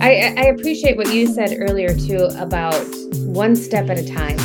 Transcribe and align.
I, 0.00 0.34
I 0.36 0.44
appreciate 0.46 0.96
what 0.96 1.12
you 1.12 1.26
said 1.26 1.56
earlier 1.58 1.92
too 1.92 2.28
about 2.38 2.80
one 3.16 3.56
step 3.56 3.90
at 3.90 3.98
a 3.98 4.06
time. 4.06 4.36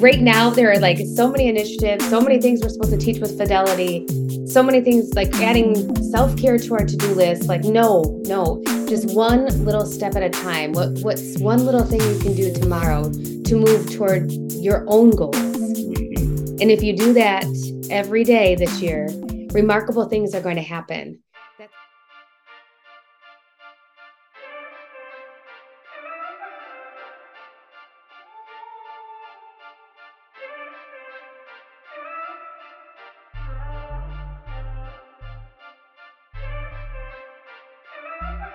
Right 0.00 0.20
now, 0.20 0.50
there 0.50 0.70
are 0.72 0.78
like 0.78 0.98
so 1.14 1.30
many 1.30 1.48
initiatives, 1.48 2.04
so 2.08 2.20
many 2.20 2.40
things 2.40 2.60
we're 2.60 2.70
supposed 2.70 2.90
to 2.90 2.98
teach 2.98 3.20
with 3.20 3.38
fidelity, 3.38 4.04
so 4.46 4.62
many 4.62 4.80
things 4.80 5.14
like 5.14 5.32
adding 5.36 5.94
self 6.10 6.36
care 6.36 6.58
to 6.58 6.74
our 6.74 6.84
to 6.84 6.96
do 6.96 7.14
list. 7.14 7.48
Like, 7.48 7.62
no, 7.64 8.20
no, 8.26 8.62
just 8.88 9.14
one 9.14 9.46
little 9.64 9.86
step 9.86 10.16
at 10.16 10.22
a 10.22 10.30
time. 10.30 10.72
What 10.72 10.98
what's 11.02 11.38
one 11.38 11.64
little 11.64 11.84
thing 11.84 12.00
you 12.00 12.18
can 12.18 12.34
do 12.34 12.52
tomorrow 12.52 13.04
to 13.04 13.56
move 13.56 13.94
toward 13.94 14.32
your 14.52 14.84
own 14.88 15.10
goals? 15.10 15.36
Mm-hmm. 15.36 16.56
And 16.60 16.70
if 16.70 16.82
you 16.82 16.96
do 16.96 17.12
that 17.12 17.44
every 17.90 18.24
day 18.24 18.56
this 18.56 18.82
year, 18.82 19.08
remarkable 19.52 20.08
things 20.08 20.34
are 20.34 20.40
going 20.40 20.56
to 20.56 20.62
happen. 20.62 21.20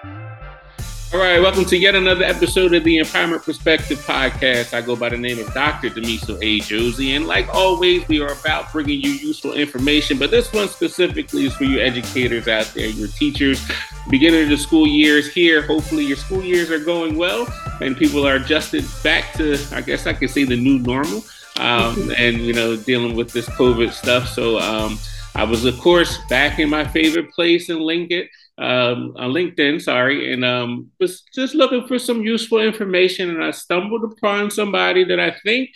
All 0.03 1.19
right, 1.19 1.39
welcome 1.39 1.65
to 1.65 1.77
yet 1.77 1.93
another 1.93 2.23
episode 2.23 2.73
of 2.73 2.83
the 2.83 2.97
Empowerment 2.97 3.43
Perspective 3.43 3.99
Podcast. 3.99 4.73
I 4.73 4.81
go 4.81 4.95
by 4.95 5.09
the 5.09 5.17
name 5.17 5.37
of 5.37 5.53
Dr. 5.53 5.89
Damiso 5.89 6.39
A. 6.41 6.59
Josey, 6.61 7.15
and 7.15 7.27
like 7.27 7.47
always, 7.53 8.07
we 8.07 8.19
are 8.19 8.31
about 8.31 8.71
bringing 8.71 8.99
you 8.99 9.11
useful 9.11 9.53
information. 9.53 10.17
But 10.17 10.31
this 10.31 10.51
one 10.53 10.69
specifically 10.69 11.45
is 11.45 11.55
for 11.55 11.65
you 11.65 11.79
educators 11.79 12.47
out 12.47 12.65
there, 12.73 12.87
your 12.87 13.09
teachers. 13.09 13.63
Beginning 14.09 14.43
of 14.43 14.49
the 14.49 14.57
school 14.57 14.87
years 14.87 15.31
here. 15.31 15.61
Hopefully, 15.61 16.05
your 16.05 16.17
school 16.17 16.43
years 16.43 16.71
are 16.71 16.79
going 16.79 17.15
well, 17.15 17.45
and 17.79 17.95
people 17.95 18.25
are 18.25 18.37
adjusted 18.37 18.83
back 19.03 19.33
to, 19.33 19.57
I 19.71 19.81
guess 19.81 20.07
I 20.07 20.13
could 20.13 20.31
say, 20.31 20.45
the 20.45 20.57
new 20.57 20.79
normal, 20.79 21.23
um, 21.59 22.11
and 22.17 22.37
you 22.37 22.53
know, 22.53 22.75
dealing 22.75 23.15
with 23.15 23.31
this 23.33 23.47
COVID 23.49 23.91
stuff. 23.91 24.29
So. 24.29 24.57
Um, 24.57 24.97
I 25.33 25.45
was, 25.45 25.63
of 25.63 25.79
course, 25.79 26.17
back 26.29 26.59
in 26.59 26.69
my 26.69 26.85
favorite 26.85 27.31
place 27.31 27.69
in 27.69 27.79
Lincoln, 27.79 28.27
um, 28.61 29.13
on 29.17 29.31
LinkedIn, 29.31 29.81
sorry, 29.81 30.31
and 30.31 30.45
um, 30.45 30.91
was 30.99 31.21
just 31.33 31.55
looking 31.55 31.87
for 31.87 31.97
some 31.97 32.21
useful 32.21 32.59
information, 32.59 33.29
and 33.31 33.43
I 33.43 33.51
stumbled 33.51 34.03
upon 34.03 34.51
somebody 34.51 35.03
that 35.05 35.19
I 35.19 35.35
think 35.43 35.71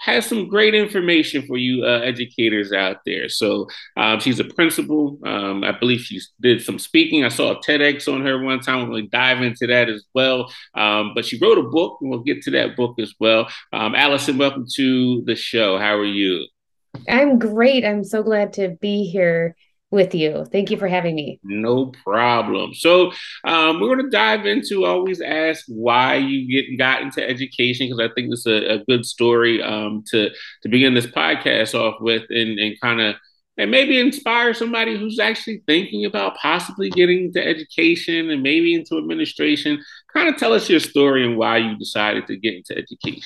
has 0.00 0.26
some 0.26 0.48
great 0.48 0.74
information 0.74 1.44
for 1.46 1.56
you 1.56 1.84
uh, 1.84 1.98
educators 1.98 2.72
out 2.72 2.98
there. 3.04 3.28
So 3.28 3.66
um, 3.96 4.20
she's 4.20 4.38
a 4.38 4.44
principal. 4.44 5.18
Um, 5.26 5.64
I 5.64 5.72
believe 5.72 6.00
she 6.00 6.20
did 6.40 6.62
some 6.62 6.78
speaking. 6.78 7.24
I 7.24 7.28
saw 7.28 7.50
a 7.50 7.60
TEDx 7.60 8.12
on 8.12 8.24
her 8.24 8.40
one 8.40 8.60
time. 8.60 8.88
We'll 8.88 9.06
dive 9.10 9.42
into 9.42 9.66
that 9.66 9.88
as 9.88 10.04
well. 10.14 10.52
Um, 10.74 11.12
but 11.16 11.24
she 11.24 11.38
wrote 11.42 11.58
a 11.58 11.64
book, 11.64 11.98
and 12.00 12.10
we'll 12.10 12.20
get 12.20 12.42
to 12.42 12.52
that 12.52 12.76
book 12.76 13.00
as 13.00 13.12
well. 13.18 13.48
Um, 13.72 13.96
Allyson, 13.96 14.38
welcome 14.38 14.66
to 14.76 15.24
the 15.24 15.34
show. 15.34 15.78
How 15.78 15.96
are 15.98 16.04
you? 16.04 16.46
I'm 17.08 17.40
great. 17.40 17.84
I'm 17.84 18.04
so 18.04 18.22
glad 18.22 18.52
to 18.54 18.76
be 18.80 19.04
here 19.10 19.56
with 19.90 20.14
you. 20.14 20.44
Thank 20.52 20.70
you 20.70 20.76
for 20.76 20.88
having 20.88 21.14
me. 21.14 21.40
No 21.42 21.92
problem. 22.04 22.74
So 22.74 23.12
um, 23.44 23.80
we're 23.80 23.94
going 23.94 24.04
to 24.04 24.10
dive 24.10 24.46
into 24.46 24.84
always 24.84 25.20
ask 25.20 25.64
why 25.68 26.16
you 26.16 26.50
get 26.50 26.76
got 26.78 27.02
into 27.02 27.26
education 27.26 27.86
because 27.86 28.00
I 28.00 28.12
think 28.14 28.32
is 28.32 28.46
a, 28.46 28.74
a 28.74 28.84
good 28.84 29.06
story 29.06 29.62
um, 29.62 30.04
to 30.10 30.30
to 30.62 30.68
begin 30.68 30.94
this 30.94 31.06
podcast 31.06 31.74
off 31.74 32.00
with 32.00 32.24
and, 32.30 32.58
and 32.58 32.78
kind 32.80 33.00
of 33.00 33.14
and 33.56 33.70
maybe 33.72 33.98
inspire 33.98 34.54
somebody 34.54 34.96
who's 34.96 35.18
actually 35.18 35.62
thinking 35.66 36.04
about 36.04 36.36
possibly 36.36 36.90
getting 36.90 37.24
into 37.24 37.44
education 37.44 38.30
and 38.30 38.42
maybe 38.42 38.72
into 38.72 38.96
administration. 38.98 39.82
Kind 40.12 40.28
of 40.28 40.36
tell 40.36 40.52
us 40.52 40.70
your 40.70 40.78
story 40.78 41.26
and 41.26 41.36
why 41.36 41.58
you 41.58 41.76
decided 41.76 42.26
to 42.28 42.36
get 42.36 42.54
into 42.54 42.78
education. 42.78 43.22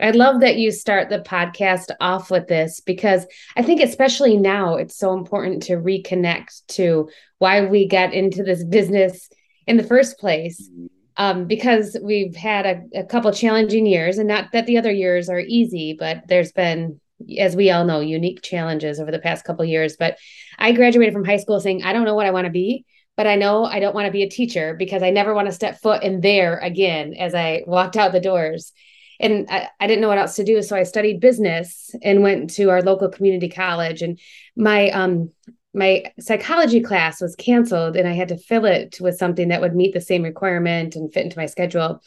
I 0.00 0.10
love 0.12 0.40
that 0.40 0.56
you 0.56 0.70
start 0.70 1.08
the 1.08 1.18
podcast 1.18 1.90
off 2.00 2.30
with 2.30 2.48
this 2.48 2.80
because 2.80 3.26
I 3.56 3.62
think, 3.62 3.80
especially 3.80 4.36
now, 4.36 4.76
it's 4.76 4.96
so 4.96 5.12
important 5.12 5.62
to 5.64 5.74
reconnect 5.74 6.66
to 6.68 7.10
why 7.38 7.66
we 7.66 7.86
got 7.86 8.14
into 8.14 8.42
this 8.42 8.64
business 8.64 9.28
in 9.66 9.76
the 9.76 9.84
first 9.84 10.18
place. 10.18 10.70
Um, 11.16 11.46
because 11.46 11.98
we've 12.02 12.34
had 12.34 12.64
a, 12.64 13.00
a 13.00 13.04
couple 13.04 13.30
challenging 13.32 13.84
years, 13.84 14.16
and 14.16 14.26
not 14.26 14.52
that 14.52 14.64
the 14.64 14.78
other 14.78 14.92
years 14.92 15.28
are 15.28 15.40
easy, 15.40 15.94
but 15.98 16.22
there's 16.28 16.52
been, 16.52 16.98
as 17.38 17.54
we 17.54 17.70
all 17.70 17.84
know, 17.84 18.00
unique 18.00 18.40
challenges 18.40 18.98
over 18.98 19.10
the 19.10 19.18
past 19.18 19.44
couple 19.44 19.64
years. 19.66 19.96
But 19.98 20.16
I 20.58 20.72
graduated 20.72 21.12
from 21.12 21.26
high 21.26 21.36
school 21.36 21.60
saying, 21.60 21.82
I 21.82 21.92
don't 21.92 22.06
know 22.06 22.14
what 22.14 22.24
I 22.26 22.30
want 22.30 22.46
to 22.46 22.50
be, 22.50 22.86
but 23.18 23.26
I 23.26 23.36
know 23.36 23.64
I 23.64 23.80
don't 23.80 23.94
want 23.94 24.06
to 24.06 24.12
be 24.12 24.22
a 24.22 24.30
teacher 24.30 24.74
because 24.78 25.02
I 25.02 25.10
never 25.10 25.34
want 25.34 25.46
to 25.48 25.52
step 25.52 25.82
foot 25.82 26.02
in 26.02 26.22
there 26.22 26.56
again 26.56 27.12
as 27.12 27.34
I 27.34 27.64
walked 27.66 27.96
out 27.96 28.12
the 28.12 28.20
doors 28.20 28.72
and 29.20 29.46
I, 29.50 29.68
I, 29.78 29.86
didn't 29.86 30.00
know 30.00 30.08
what 30.08 30.18
else 30.18 30.36
to 30.36 30.44
do. 30.44 30.62
So 30.62 30.76
i 30.76 30.82
studied 30.82 31.20
business 31.20 31.94
and 32.02 32.22
went 32.22 32.50
to 32.54 32.70
our 32.70 32.82
local 32.82 33.08
community 33.08 33.48
college. 33.48 34.02
And 34.02 34.18
my 34.56 34.90
um 34.90 35.30
my 35.72 36.04
psychology 36.18 36.80
class 36.80 37.20
was 37.20 37.36
canceled 37.36 37.96
and 37.96 38.08
i 38.08 38.12
had 38.12 38.28
to 38.28 38.36
fill 38.36 38.64
it 38.64 38.98
with 39.00 39.16
something 39.16 39.48
that 39.48 39.60
would 39.60 39.76
meet 39.76 39.94
the 39.94 40.00
same 40.00 40.24
requirement 40.24 40.96
and 40.96 41.12
fit 41.12 41.24
into 41.24 41.38
my 41.38 41.46
schedule 41.46 42.02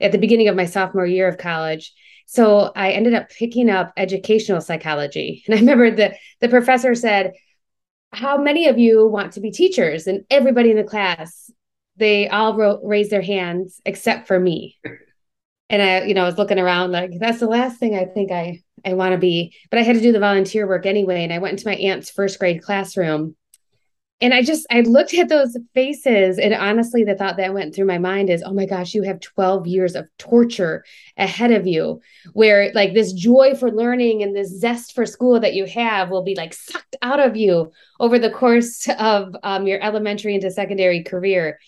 at 0.00 0.12
the 0.12 0.18
beginning 0.18 0.46
of 0.46 0.54
my 0.54 0.66
sophomore 0.66 1.06
year 1.06 1.26
of 1.26 1.38
college. 1.38 1.92
So 2.26 2.70
i 2.76 2.90
ended 2.92 3.14
up 3.14 3.30
picking 3.30 3.70
up 3.70 3.92
educational 3.96 4.60
psychology. 4.60 5.42
And 5.48 5.56
i 5.56 5.58
remember 5.60 5.90
the 5.90 6.14
the 6.40 6.48
professor 6.48 6.94
said 6.94 7.32
how 8.12 8.38
many 8.38 8.68
of 8.68 8.78
you 8.78 9.06
want 9.06 9.34
to 9.34 9.40
be 9.40 9.50
teachers? 9.50 10.06
And 10.06 10.24
everybody 10.30 10.70
in 10.70 10.76
the 10.76 10.84
class 10.84 11.50
they 11.98 12.28
all 12.28 12.56
wrote, 12.56 12.80
raised 12.84 13.10
their 13.10 13.22
hands 13.22 13.80
except 13.84 14.28
for 14.28 14.38
me 14.38 14.78
and 15.70 15.82
I, 15.82 16.04
you 16.04 16.14
know, 16.14 16.22
I 16.22 16.26
was 16.26 16.38
looking 16.38 16.58
around 16.58 16.92
like 16.92 17.12
that's 17.18 17.40
the 17.40 17.46
last 17.46 17.78
thing 17.78 17.94
I 17.94 18.04
think 18.04 18.32
I 18.32 18.62
I 18.84 18.94
want 18.94 19.12
to 19.12 19.18
be. 19.18 19.54
But 19.70 19.78
I 19.78 19.82
had 19.82 19.96
to 19.96 20.02
do 20.02 20.12
the 20.12 20.20
volunteer 20.20 20.66
work 20.66 20.86
anyway, 20.86 21.24
and 21.24 21.32
I 21.32 21.38
went 21.38 21.52
into 21.52 21.68
my 21.68 21.74
aunt's 21.74 22.10
first 22.10 22.38
grade 22.38 22.62
classroom, 22.62 23.36
and 24.20 24.32
I 24.32 24.42
just 24.42 24.66
I 24.70 24.80
looked 24.80 25.14
at 25.14 25.28
those 25.28 25.56
faces, 25.74 26.38
and 26.38 26.54
honestly, 26.54 27.04
the 27.04 27.14
thought 27.14 27.36
that 27.36 27.54
went 27.54 27.74
through 27.74 27.84
my 27.84 27.98
mind 27.98 28.30
is, 28.30 28.42
oh 28.42 28.54
my 28.54 28.66
gosh, 28.66 28.94
you 28.94 29.02
have 29.02 29.20
twelve 29.20 29.66
years 29.66 29.94
of 29.94 30.08
torture 30.18 30.84
ahead 31.16 31.52
of 31.52 31.66
you, 31.66 32.00
where 32.32 32.72
like 32.74 32.94
this 32.94 33.12
joy 33.12 33.54
for 33.54 33.70
learning 33.70 34.22
and 34.22 34.34
this 34.34 34.58
zest 34.58 34.94
for 34.94 35.04
school 35.06 35.38
that 35.40 35.54
you 35.54 35.66
have 35.66 36.10
will 36.10 36.24
be 36.24 36.34
like 36.34 36.54
sucked 36.54 36.96
out 37.02 37.20
of 37.20 37.36
you 37.36 37.70
over 38.00 38.18
the 38.18 38.30
course 38.30 38.88
of 38.98 39.36
um, 39.42 39.66
your 39.66 39.82
elementary 39.82 40.34
into 40.34 40.50
secondary 40.50 41.04
career, 41.04 41.58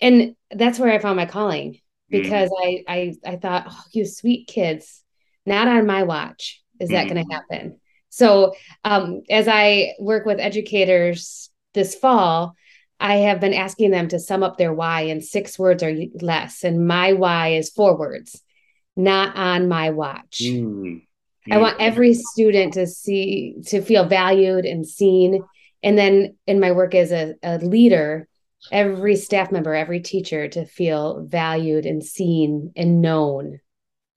and 0.00 0.34
that's 0.50 0.78
where 0.78 0.92
I 0.92 0.98
found 0.98 1.16
my 1.16 1.26
calling. 1.26 1.78
Because 2.08 2.50
mm. 2.50 2.82
I, 2.88 2.94
I 2.94 3.14
I 3.32 3.36
thought, 3.36 3.66
oh, 3.68 3.82
you 3.92 4.04
sweet 4.06 4.46
kids, 4.46 5.02
not 5.46 5.68
on 5.68 5.86
my 5.86 6.02
watch 6.02 6.62
is 6.80 6.90
that 6.90 7.06
mm. 7.06 7.14
going 7.14 7.26
to 7.26 7.34
happen. 7.34 7.80
So 8.10 8.54
um, 8.84 9.22
as 9.28 9.48
I 9.48 9.94
work 9.98 10.24
with 10.24 10.38
educators 10.38 11.50
this 11.72 11.94
fall, 11.94 12.54
I 13.00 13.16
have 13.16 13.40
been 13.40 13.54
asking 13.54 13.90
them 13.90 14.08
to 14.08 14.20
sum 14.20 14.42
up 14.42 14.56
their 14.56 14.72
why 14.72 15.02
in 15.02 15.20
six 15.20 15.58
words 15.58 15.82
or 15.82 15.94
less, 16.20 16.62
and 16.62 16.86
my 16.86 17.12
why 17.12 17.54
is 17.54 17.70
four 17.70 17.98
words, 17.98 18.40
not 18.96 19.36
on 19.36 19.68
my 19.68 19.90
watch. 19.90 20.42
Mm. 20.42 21.02
I 21.50 21.58
want 21.58 21.80
every 21.80 22.14
student 22.14 22.74
to 22.74 22.86
see 22.86 23.56
to 23.66 23.82
feel 23.82 24.06
valued 24.06 24.64
and 24.64 24.86
seen. 24.86 25.42
And 25.82 25.98
then 25.98 26.36
in 26.46 26.60
my 26.60 26.72
work 26.72 26.94
as 26.94 27.12
a, 27.12 27.34
a 27.42 27.58
leader, 27.58 28.26
every 28.72 29.16
staff 29.16 29.52
member, 29.52 29.74
every 29.74 30.00
teacher 30.00 30.48
to 30.48 30.64
feel 30.64 31.24
valued 31.24 31.86
and 31.86 32.02
seen 32.02 32.72
and 32.76 33.00
known. 33.00 33.60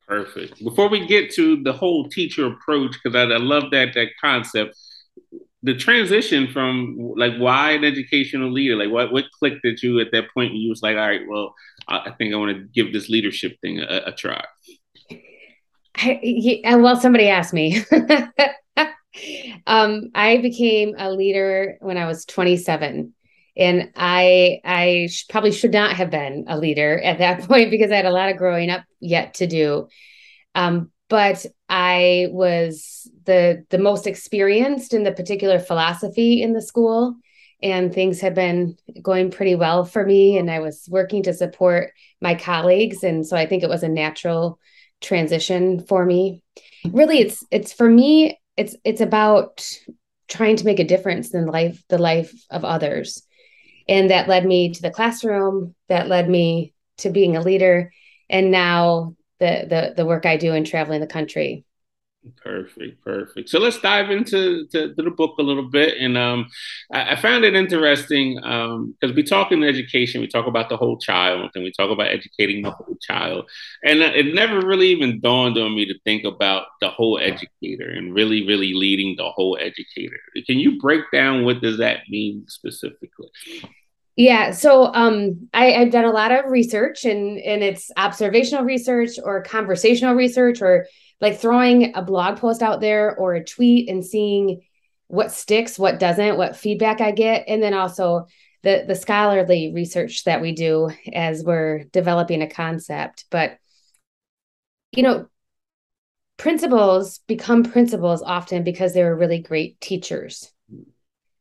Perfect. 0.07 0.63
Before 0.63 0.87
we 0.87 1.05
get 1.05 1.31
to 1.31 1.61
the 1.63 1.73
whole 1.73 2.07
teacher 2.07 2.45
approach, 2.47 2.95
because 3.03 3.15
I, 3.15 3.23
I, 3.23 3.37
love 3.37 3.71
that 3.71 3.93
that 3.95 4.07
concept, 4.21 4.77
the 5.63 5.75
transition 5.75 6.47
from 6.47 7.13
like 7.17 7.35
why 7.37 7.71
an 7.71 7.83
educational 7.83 8.51
leader, 8.51 8.77
like 8.77 8.89
what 8.89 9.11
what 9.11 9.25
clicked 9.37 9.65
at 9.65 9.83
you 9.83 9.99
at 9.99 10.11
that 10.13 10.31
point? 10.33 10.51
and 10.51 10.61
you 10.61 10.69
was 10.69 10.81
like, 10.81 10.95
all 10.95 11.07
right, 11.07 11.27
well, 11.27 11.53
I, 11.89 12.11
think 12.11 12.33
I 12.33 12.37
want 12.37 12.55
to 12.55 12.63
give 12.63 12.93
this 12.93 13.09
leadership 13.09 13.57
thing 13.61 13.79
a, 13.79 14.03
a 14.05 14.11
try. 14.13 14.43
I, 15.99 16.75
well, 16.77 16.95
somebody 16.95 17.27
asked 17.27 17.53
me. 17.53 17.83
um, 19.67 20.11
I 20.15 20.37
became 20.37 20.95
a 20.97 21.11
leader 21.11 21.77
when 21.81 21.97
I 21.97 22.05
was 22.05 22.23
27 22.25 23.13
and 23.57 23.91
i 23.95 24.59
i 24.63 25.07
sh- 25.09 25.25
probably 25.29 25.51
should 25.51 25.71
not 25.71 25.95
have 25.95 26.09
been 26.09 26.45
a 26.47 26.57
leader 26.57 26.99
at 27.01 27.17
that 27.19 27.41
point 27.47 27.71
because 27.71 27.91
i 27.91 27.95
had 27.95 28.05
a 28.05 28.11
lot 28.11 28.29
of 28.29 28.37
growing 28.37 28.69
up 28.69 28.83
yet 28.99 29.35
to 29.35 29.47
do. 29.47 29.87
Um, 30.55 30.91
but 31.09 31.45
i 31.69 32.27
was 32.31 33.09
the 33.25 33.65
the 33.69 33.77
most 33.77 34.07
experienced 34.07 34.93
in 34.93 35.03
the 35.03 35.11
particular 35.11 35.59
philosophy 35.59 36.41
in 36.41 36.53
the 36.53 36.61
school 36.61 37.15
and 37.63 37.93
things 37.93 38.21
had 38.21 38.35
been 38.35 38.77
going 39.01 39.31
pretty 39.31 39.55
well 39.55 39.83
for 39.85 40.05
me 40.05 40.37
and 40.37 40.49
i 40.49 40.59
was 40.59 40.87
working 40.89 41.23
to 41.23 41.33
support 41.33 41.91
my 42.21 42.35
colleagues 42.35 43.03
and 43.03 43.25
so 43.25 43.37
i 43.37 43.45
think 43.45 43.63
it 43.63 43.69
was 43.69 43.83
a 43.83 43.89
natural 43.89 44.59
transition 45.01 45.79
for 45.85 46.05
me. 46.05 46.41
Really 46.85 47.19
it's 47.19 47.45
it's 47.51 47.73
for 47.73 47.89
me 47.89 48.39
it's 48.55 48.75
it's 48.83 49.01
about 49.01 49.69
trying 50.27 50.55
to 50.57 50.65
make 50.65 50.79
a 50.79 50.83
difference 50.85 51.33
in 51.33 51.45
life 51.45 51.83
the 51.89 51.97
life 51.97 52.33
of 52.49 52.65
others 52.65 53.23
And 53.89 54.09
that 54.09 54.27
led 54.27 54.45
me 54.45 54.73
to 54.73 54.81
the 54.81 54.91
classroom, 54.91 55.75
that 55.87 56.07
led 56.07 56.29
me 56.29 56.73
to 56.97 57.09
being 57.09 57.37
a 57.37 57.41
leader, 57.41 57.93
and 58.29 58.51
now 58.51 59.15
the 59.39 59.65
the 59.69 59.93
the 59.95 60.05
work 60.05 60.25
I 60.25 60.37
do 60.37 60.53
in 60.53 60.63
traveling 60.63 60.99
the 60.99 61.07
country. 61.07 61.63
Perfect, 62.35 63.03
perfect. 63.03 63.49
So 63.49 63.59
let's 63.59 63.79
dive 63.79 64.11
into 64.11 64.67
to, 64.67 64.93
to 64.93 65.03
the 65.03 65.11
book 65.11 65.35
a 65.39 65.43
little 65.43 65.69
bit, 65.69 65.97
and 65.99 66.17
um, 66.17 66.47
I, 66.91 67.13
I 67.13 67.15
found 67.15 67.45
it 67.45 67.55
interesting 67.55 68.35
because 68.35 69.11
um, 69.11 69.15
we 69.15 69.23
talk 69.23 69.51
in 69.51 69.63
education, 69.63 70.21
we 70.21 70.27
talk 70.27 70.47
about 70.47 70.69
the 70.69 70.77
whole 70.77 70.97
child, 70.97 71.51
and 71.55 71.63
we 71.63 71.71
talk 71.71 71.91
about 71.91 72.07
educating 72.07 72.61
the 72.61 72.71
whole 72.71 72.97
child, 73.01 73.49
and 73.83 73.99
it 74.01 74.33
never 74.33 74.65
really 74.65 74.87
even 74.87 75.19
dawned 75.19 75.57
on 75.57 75.75
me 75.75 75.85
to 75.85 75.99
think 76.05 76.23
about 76.23 76.67
the 76.81 76.89
whole 76.89 77.19
educator 77.19 77.89
and 77.89 78.13
really, 78.13 78.45
really 78.47 78.73
leading 78.73 79.15
the 79.17 79.29
whole 79.29 79.57
educator. 79.59 80.17
Can 80.45 80.59
you 80.59 80.79
break 80.79 81.01
down 81.11 81.45
what 81.45 81.61
does 81.61 81.77
that 81.77 82.01
mean 82.09 82.45
specifically? 82.47 83.29
Yeah, 84.17 84.49
so 84.49 84.91
um, 84.95 85.47
I, 85.53 85.75
I've 85.75 85.91
done 85.91 86.05
a 86.05 86.11
lot 86.11 86.31
of 86.31 86.45
research, 86.45 87.05
and 87.05 87.37
and 87.37 87.63
it's 87.63 87.91
observational 87.97 88.63
research 88.63 89.11
or 89.23 89.43
conversational 89.43 90.15
research 90.15 90.59
or 90.59 90.87
like 91.19 91.39
throwing 91.39 91.95
a 91.95 92.01
blog 92.01 92.37
post 92.37 92.61
out 92.61 92.81
there 92.81 93.15
or 93.15 93.35
a 93.35 93.43
tweet 93.43 93.89
and 93.89 94.05
seeing 94.05 94.61
what 95.07 95.31
sticks, 95.31 95.79
what 95.79 95.99
doesn't, 95.99 96.37
what 96.37 96.55
feedback 96.55 97.01
I 97.01 97.11
get, 97.11 97.45
and 97.47 97.61
then 97.61 97.73
also 97.73 98.27
the 98.63 98.83
the 98.87 98.95
scholarly 98.95 99.71
research 99.73 100.23
that 100.25 100.41
we 100.41 100.51
do 100.51 100.89
as 101.13 101.43
we're 101.43 101.85
developing 101.85 102.41
a 102.41 102.49
concept. 102.49 103.25
But 103.31 103.57
you 104.91 105.03
know, 105.03 105.27
principals 106.37 107.19
become 107.27 107.63
principals 107.63 108.21
often 108.21 108.63
because 108.63 108.93
they're 108.93 109.15
really 109.15 109.39
great 109.39 109.79
teachers. 109.81 110.51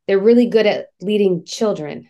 They're 0.06 0.18
really 0.18 0.46
good 0.46 0.66
at 0.66 0.88
leading 1.00 1.44
children. 1.44 2.08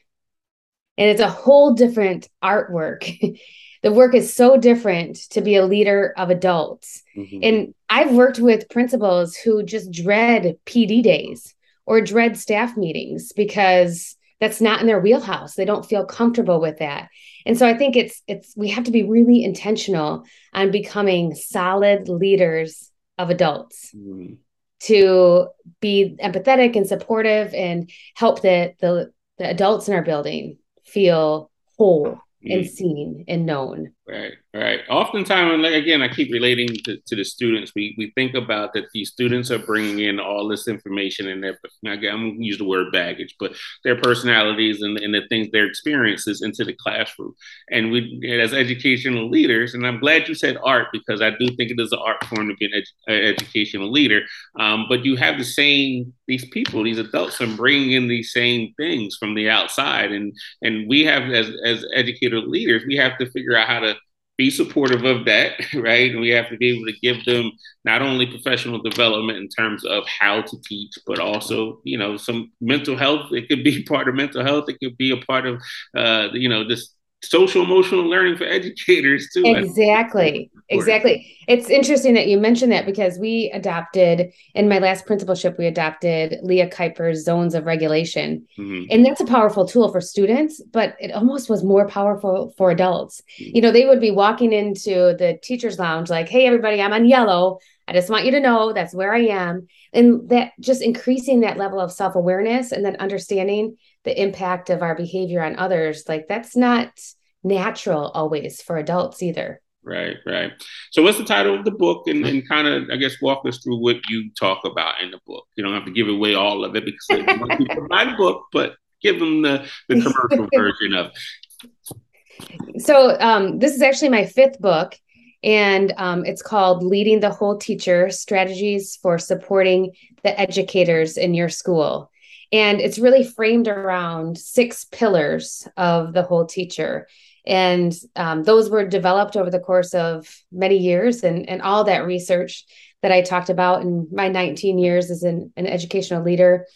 And 0.99 1.11
it's 1.11 1.21
a 1.21 1.29
whole 1.29 1.75
different 1.75 2.29
artwork 2.43 3.05
the 3.83 3.93
work 3.93 4.15
is 4.15 4.35
so 4.35 4.57
different 4.57 5.17
to 5.31 5.41
be 5.41 5.57
a 5.57 5.67
leader 5.67 6.13
of 6.17 6.31
adults. 6.31 7.03
Mm-hmm. 7.17 7.39
And 7.43 7.75
I've 7.89 8.13
worked 8.13 8.39
with 8.39 8.69
principals 8.69 9.37
who 9.37 9.63
just 9.63 9.93
dread 9.93 10.57
PD 10.67 11.03
days 11.03 11.55
or 11.85 12.01
dread 12.01 12.37
staff 12.37 12.77
meetings 12.77 13.33
because 13.33 14.17
that's 14.41 14.61
not 14.61 14.81
in 14.81 14.87
their 14.87 15.01
wheelhouse. 15.01 15.55
They 15.55 15.65
don't 15.65 15.87
feel 15.87 16.05
comfortable 16.05 16.61
with 16.61 16.79
that. 16.79 17.09
And 17.47 17.57
so 17.57 17.67
I 17.67 17.75
think 17.75 17.97
it's 17.97 18.23
it's 18.27 18.55
we 18.57 18.69
have 18.71 18.85
to 18.85 18.91
be 18.91 19.03
really 19.03 19.45
intentional 19.45 20.25
on 20.53 20.71
becoming 20.71 21.35
solid 21.35 22.09
leaders 22.09 22.91
of 23.19 23.31
adults. 23.31 23.93
Mm-hmm. 23.95 24.35
To 24.81 25.49
be 25.81 26.17
empathetic 26.23 26.77
and 26.77 26.87
supportive 26.87 27.55
and 27.55 27.91
help 28.15 28.43
the, 28.43 28.75
the 28.81 29.11
the 29.39 29.49
adults 29.49 29.89
in 29.89 29.95
our 29.95 30.03
building 30.03 30.59
feel 30.85 31.51
whole 31.79 32.19
and 32.51 32.65
mm. 32.65 32.69
seen 32.69 33.25
and 33.29 33.47
known. 33.47 33.93
Right, 34.09 34.35
right. 34.55 34.81
Oftentimes, 34.89 35.61
like 35.65 35.75
again, 35.75 36.01
I 36.01 36.07
keep 36.07 36.33
relating 36.33 36.69
to, 36.85 36.97
to, 37.09 37.17
the 37.17 37.25
students. 37.25 37.73
We 37.75 37.93
we 37.99 38.13
think 38.15 38.35
about 38.35 38.73
that 38.75 38.85
these 38.95 39.11
students 39.11 39.51
are 39.51 39.59
bringing 39.59 39.99
in 39.99 40.21
all 40.21 40.47
this 40.47 40.69
information 40.69 41.27
and 41.27 41.43
their 41.43 41.59
I'm 41.85 42.01
going 42.03 42.39
to 42.39 42.45
use 42.45 42.59
the 42.59 42.65
word 42.65 42.93
baggage, 42.93 43.35
but 43.41 43.57
their 43.83 44.01
personalities 44.01 44.81
and, 44.81 44.97
and 44.99 45.13
the 45.13 45.23
things, 45.29 45.49
their 45.51 45.67
experiences 45.67 46.41
into 46.41 46.65
the 46.65 46.73
classroom. 46.73 47.35
And 47.73 47.91
we, 47.91 48.23
as 48.41 48.55
educational 48.55 49.29
leaders, 49.29 49.75
and 49.75 49.85
I'm 49.85 49.99
glad 49.99 50.29
you 50.29 50.37
said 50.37 50.57
art 50.63 50.87
because 50.93 51.21
I 51.21 51.31
do 51.31 51.49
think 51.57 51.73
it 51.73 51.81
is 51.81 51.91
an 51.91 51.99
art 51.99 52.25
form 52.27 52.47
to 52.49 52.55
be 52.55 52.67
an 52.67 52.81
edu- 52.81 53.29
educational 53.35 53.91
leader. 53.91 54.21
Um, 54.61 54.87
but 54.89 55.05
you 55.05 55.17
have 55.17 55.37
the 55.37 55.45
same 55.45 56.13
these 56.29 56.45
people, 56.51 56.85
these 56.85 56.99
adults, 56.99 57.41
are 57.41 57.57
bringing 57.57 57.93
in 57.93 58.09
these 58.09 58.33
same 58.33 58.73
things 58.77 59.17
from 59.17 59.35
the 59.35 59.49
outside, 59.51 60.13
and 60.13 60.33
and 60.63 60.89
we 60.89 61.05
have 61.05 61.25
as 61.31 61.51
as 61.65 61.85
educator 61.93 62.39
leaders, 62.41 62.85
we 62.87 62.97
have 62.97 63.19
to 63.19 63.31
figure 63.31 63.57
out 63.57 63.69
how 63.69 63.81
to 63.81 63.96
be 64.37 64.51
supportive 64.51 65.05
of 65.05 65.25
that, 65.25 65.53
right? 65.75 66.11
And 66.11 66.21
we 66.21 66.31
have 66.31 66.49
to 66.51 66.57
be 66.57 66.71
able 66.71 66.87
to 66.87 66.99
give 67.01 67.25
them 67.25 67.51
not 67.85 68.03
only 68.03 68.27
professional 68.27 68.81
development 68.83 69.39
in 69.39 69.49
terms 69.49 69.85
of 69.85 70.05
how 70.07 70.43
to 70.43 70.57
teach, 70.65 70.93
but 71.07 71.19
also, 71.19 71.81
you 71.85 71.99
know, 71.99 72.17
some 72.17 72.53
mental 72.61 72.97
health. 72.97 73.33
It 73.33 73.49
could 73.49 73.65
be 73.65 73.83
part 73.89 74.09
of 74.09 74.15
mental 74.15 74.45
health. 74.45 74.69
It 74.69 74.79
could 74.83 74.97
be 74.97 75.11
a 75.11 75.25
part 75.25 75.47
of, 75.47 75.63
uh, 75.97 76.29
you 76.33 76.49
know, 76.49 76.67
this 76.67 76.91
social 77.31 77.63
emotional 77.63 78.05
learning 78.05 78.37
for 78.37 78.45
educators 78.45 79.29
too. 79.33 79.43
Exactly. 79.45 80.51
Exactly. 80.69 81.37
It's 81.47 81.71
interesting 81.71 82.15
that 82.15 82.27
you 82.27 82.39
mentioned 82.39 82.73
that 82.73 82.87
because 82.87 83.19
we 83.19 83.51
adopted 83.55 84.33
in 84.55 84.69
my 84.69 84.81
last 84.81 85.07
principalship, 85.07 85.57
we 85.59 85.67
adopted 85.67 86.39
Leah 86.43 86.69
Kuypers' 86.69 87.19
zones 87.19 87.55
of 87.55 87.67
regulation. 87.67 88.47
Mm-hmm. 88.59 88.87
And 88.91 89.07
that's 89.07 89.21
a 89.21 89.27
powerful 89.27 89.67
tool 89.67 89.93
for 89.93 90.01
students, 90.01 90.61
but 90.73 90.97
it 90.99 91.13
almost 91.13 91.49
was 91.49 91.63
more 91.63 91.87
powerful 91.87 92.53
for 92.59 92.71
adults. 92.71 93.23
Mm-hmm. 93.41 93.57
You 93.57 93.63
know, 93.63 93.71
they 93.71 93.87
would 93.87 94.01
be 94.01 94.11
walking 94.11 94.53
into 94.53 95.15
the 95.17 95.39
teacher's 95.41 95.79
lounge 95.79 96.11
like, 96.11 96.29
hey, 96.29 96.47
everybody, 96.47 96.81
I'm 96.81 96.93
on 96.93 97.07
yellow. 97.07 97.61
I 97.87 97.93
just 97.93 98.11
want 98.11 98.25
you 98.25 98.33
to 98.33 98.41
know 98.41 98.73
that's 98.73 98.95
where 98.95 99.15
I 99.15 99.27
am. 99.27 99.69
And 99.93 100.29
that 100.31 100.53
just 100.59 100.83
increasing 100.83 101.41
that 101.41 101.59
level 101.59 101.79
of 101.79 101.93
self 101.93 102.17
awareness 102.17 102.73
and 102.73 102.85
then 102.85 102.97
understanding 102.97 103.77
the 104.07 104.23
impact 104.23 104.71
of 104.71 104.83
our 104.83 104.95
behavior 104.95 105.43
on 105.43 105.59
others 105.59 106.05
like 106.09 106.27
that's 106.29 106.57
not 106.57 106.99
natural 107.45 108.11
always 108.15 108.63
for 108.63 108.79
adults 108.79 109.23
either. 109.23 109.61
Right 109.83 110.17
right. 110.25 110.53
So 110.93 111.03
what's 111.03 111.19
the 111.19 111.25
title 111.25 111.59
of 111.59 111.65
the 111.65 111.73
book? 111.73 112.07
And, 112.07 112.25
and 112.25 112.49
kind 112.49 112.67
of 112.67 112.85
i 112.91 112.97
guess 112.97 113.21
walk 113.21 113.43
us 113.47 113.59
through 113.63 113.79
what 113.79 113.97
you 114.09 114.31
talk 114.39 114.65
about 114.65 115.03
in 115.03 115.11
the 115.11 115.21
book. 115.27 115.45
You 115.57 115.65
don't 115.65 115.75
have 115.75 115.85
to 115.85 115.91
give 115.91 116.09
away 116.09 116.35
all 116.35 116.65
of 116.65 116.75
it 116.77 116.85
because 116.85 117.07
it's 117.11 117.81
my 117.91 118.17
book 118.17 118.47
but 118.53 118.77
give 119.03 119.19
them 119.19 119.43
the, 119.43 119.67
the 119.89 120.01
commercial 120.01 120.49
version 120.55 120.95
of 120.95 121.11
it. 121.13 122.83
so 122.83 123.19
um, 123.21 123.59
this 123.59 123.75
is 123.75 123.83
actually 123.83 124.09
my 124.09 124.25
fifth 124.25 124.59
book 124.61 124.97
and 125.43 125.93
um, 125.97 126.25
it's 126.25 126.43
called 126.43 126.83
leading 126.83 127.21
the 127.21 127.31
whole 127.31 127.59
teacher 127.59 128.09
strategies 128.11 128.99
for 129.03 129.19
supporting 129.19 129.93
the 130.23 130.41
educators 130.41 131.17
in 131.17 131.35
your 131.35 131.49
school 131.49 132.11
and 132.53 132.81
it's 132.81 132.99
really 132.99 133.25
framed 133.25 133.69
around 133.69 134.39
six 134.39 134.85
pillars 134.85 135.67
of 135.77 136.13
the 136.13 136.23
whole 136.23 136.47
teacher. 136.47 137.09
And 137.45 137.95
um, 138.17 138.43
those 138.43 138.71
were 138.71 138.87
developed 138.87 139.37
over 139.37 139.51
the 139.51 139.61
course 139.61 139.95
of 139.95 140.29
many 140.51 140.79
years 140.79 141.23
and, 141.23 141.49
and 141.49 141.63
all 141.63 141.85
that 141.85 142.05
research 142.05 142.65
that 143.03 143.13
I 143.13 143.23
talked 143.23 143.51
about 143.51 143.83
in 143.83 144.09
my 144.11 144.29
19 144.29 144.79
years 144.79 145.11
as 145.11 145.23
an, 145.23 145.53
an 145.57 145.67
educational 145.67 146.23
leader, 146.23 146.67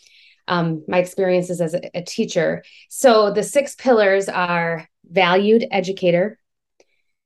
um, 0.47 0.85
my 0.87 0.99
experiences 0.99 1.61
as 1.61 1.75
a, 1.75 1.81
a 1.95 2.03
teacher. 2.03 2.63
So 2.89 3.33
the 3.33 3.43
six 3.43 3.75
pillars 3.75 4.29
are 4.29 4.89
valued 5.05 5.67
educator, 5.71 6.39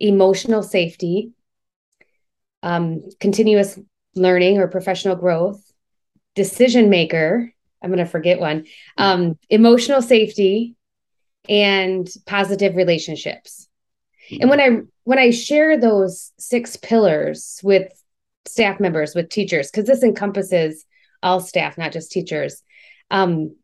emotional 0.01 0.63
safety, 0.63 1.33
um, 2.63 3.03
continuous 3.21 3.79
learning 4.15 4.59
or 4.59 4.69
professional 4.69 5.17
growth, 5.17 5.61
decision 6.35 6.89
maker, 6.89 7.54
I'm 7.85 7.91
going 7.91 7.99
to 7.99 8.07
forget 8.07 8.41
one. 8.41 8.65
Um, 8.97 9.39
emotional 9.51 10.01
safety 10.01 10.75
and 11.49 12.09
positive 12.27 12.77
relationships. 12.77 13.69
And 14.41 14.49
when 14.49 14.59
I 14.59 14.79
when 15.05 15.19
I 15.19 15.31
share 15.31 15.79
those 15.79 16.33
six 16.39 16.77
pillars 16.77 17.61
with 17.63 17.93
staff 18.47 18.81
members, 18.81 19.15
with 19.15 19.29
teachers, 19.29 19.71
because 19.71 19.87
this 19.87 20.03
encompasses 20.03 20.87
all 21.23 21.41
staff, 21.41 21.77
not 21.77 21.93
just 21.93 22.11
teachers, 22.11 22.63
um, 23.11 23.55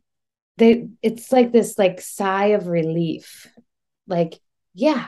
they 0.59 0.89
it's 1.01 1.33
like 1.33 1.51
this 1.51 1.79
like 1.79 2.03
sigh 2.03 2.49
of 2.49 2.67
relief. 2.67 3.47
Like, 4.07 4.39
yeah, 4.75 5.07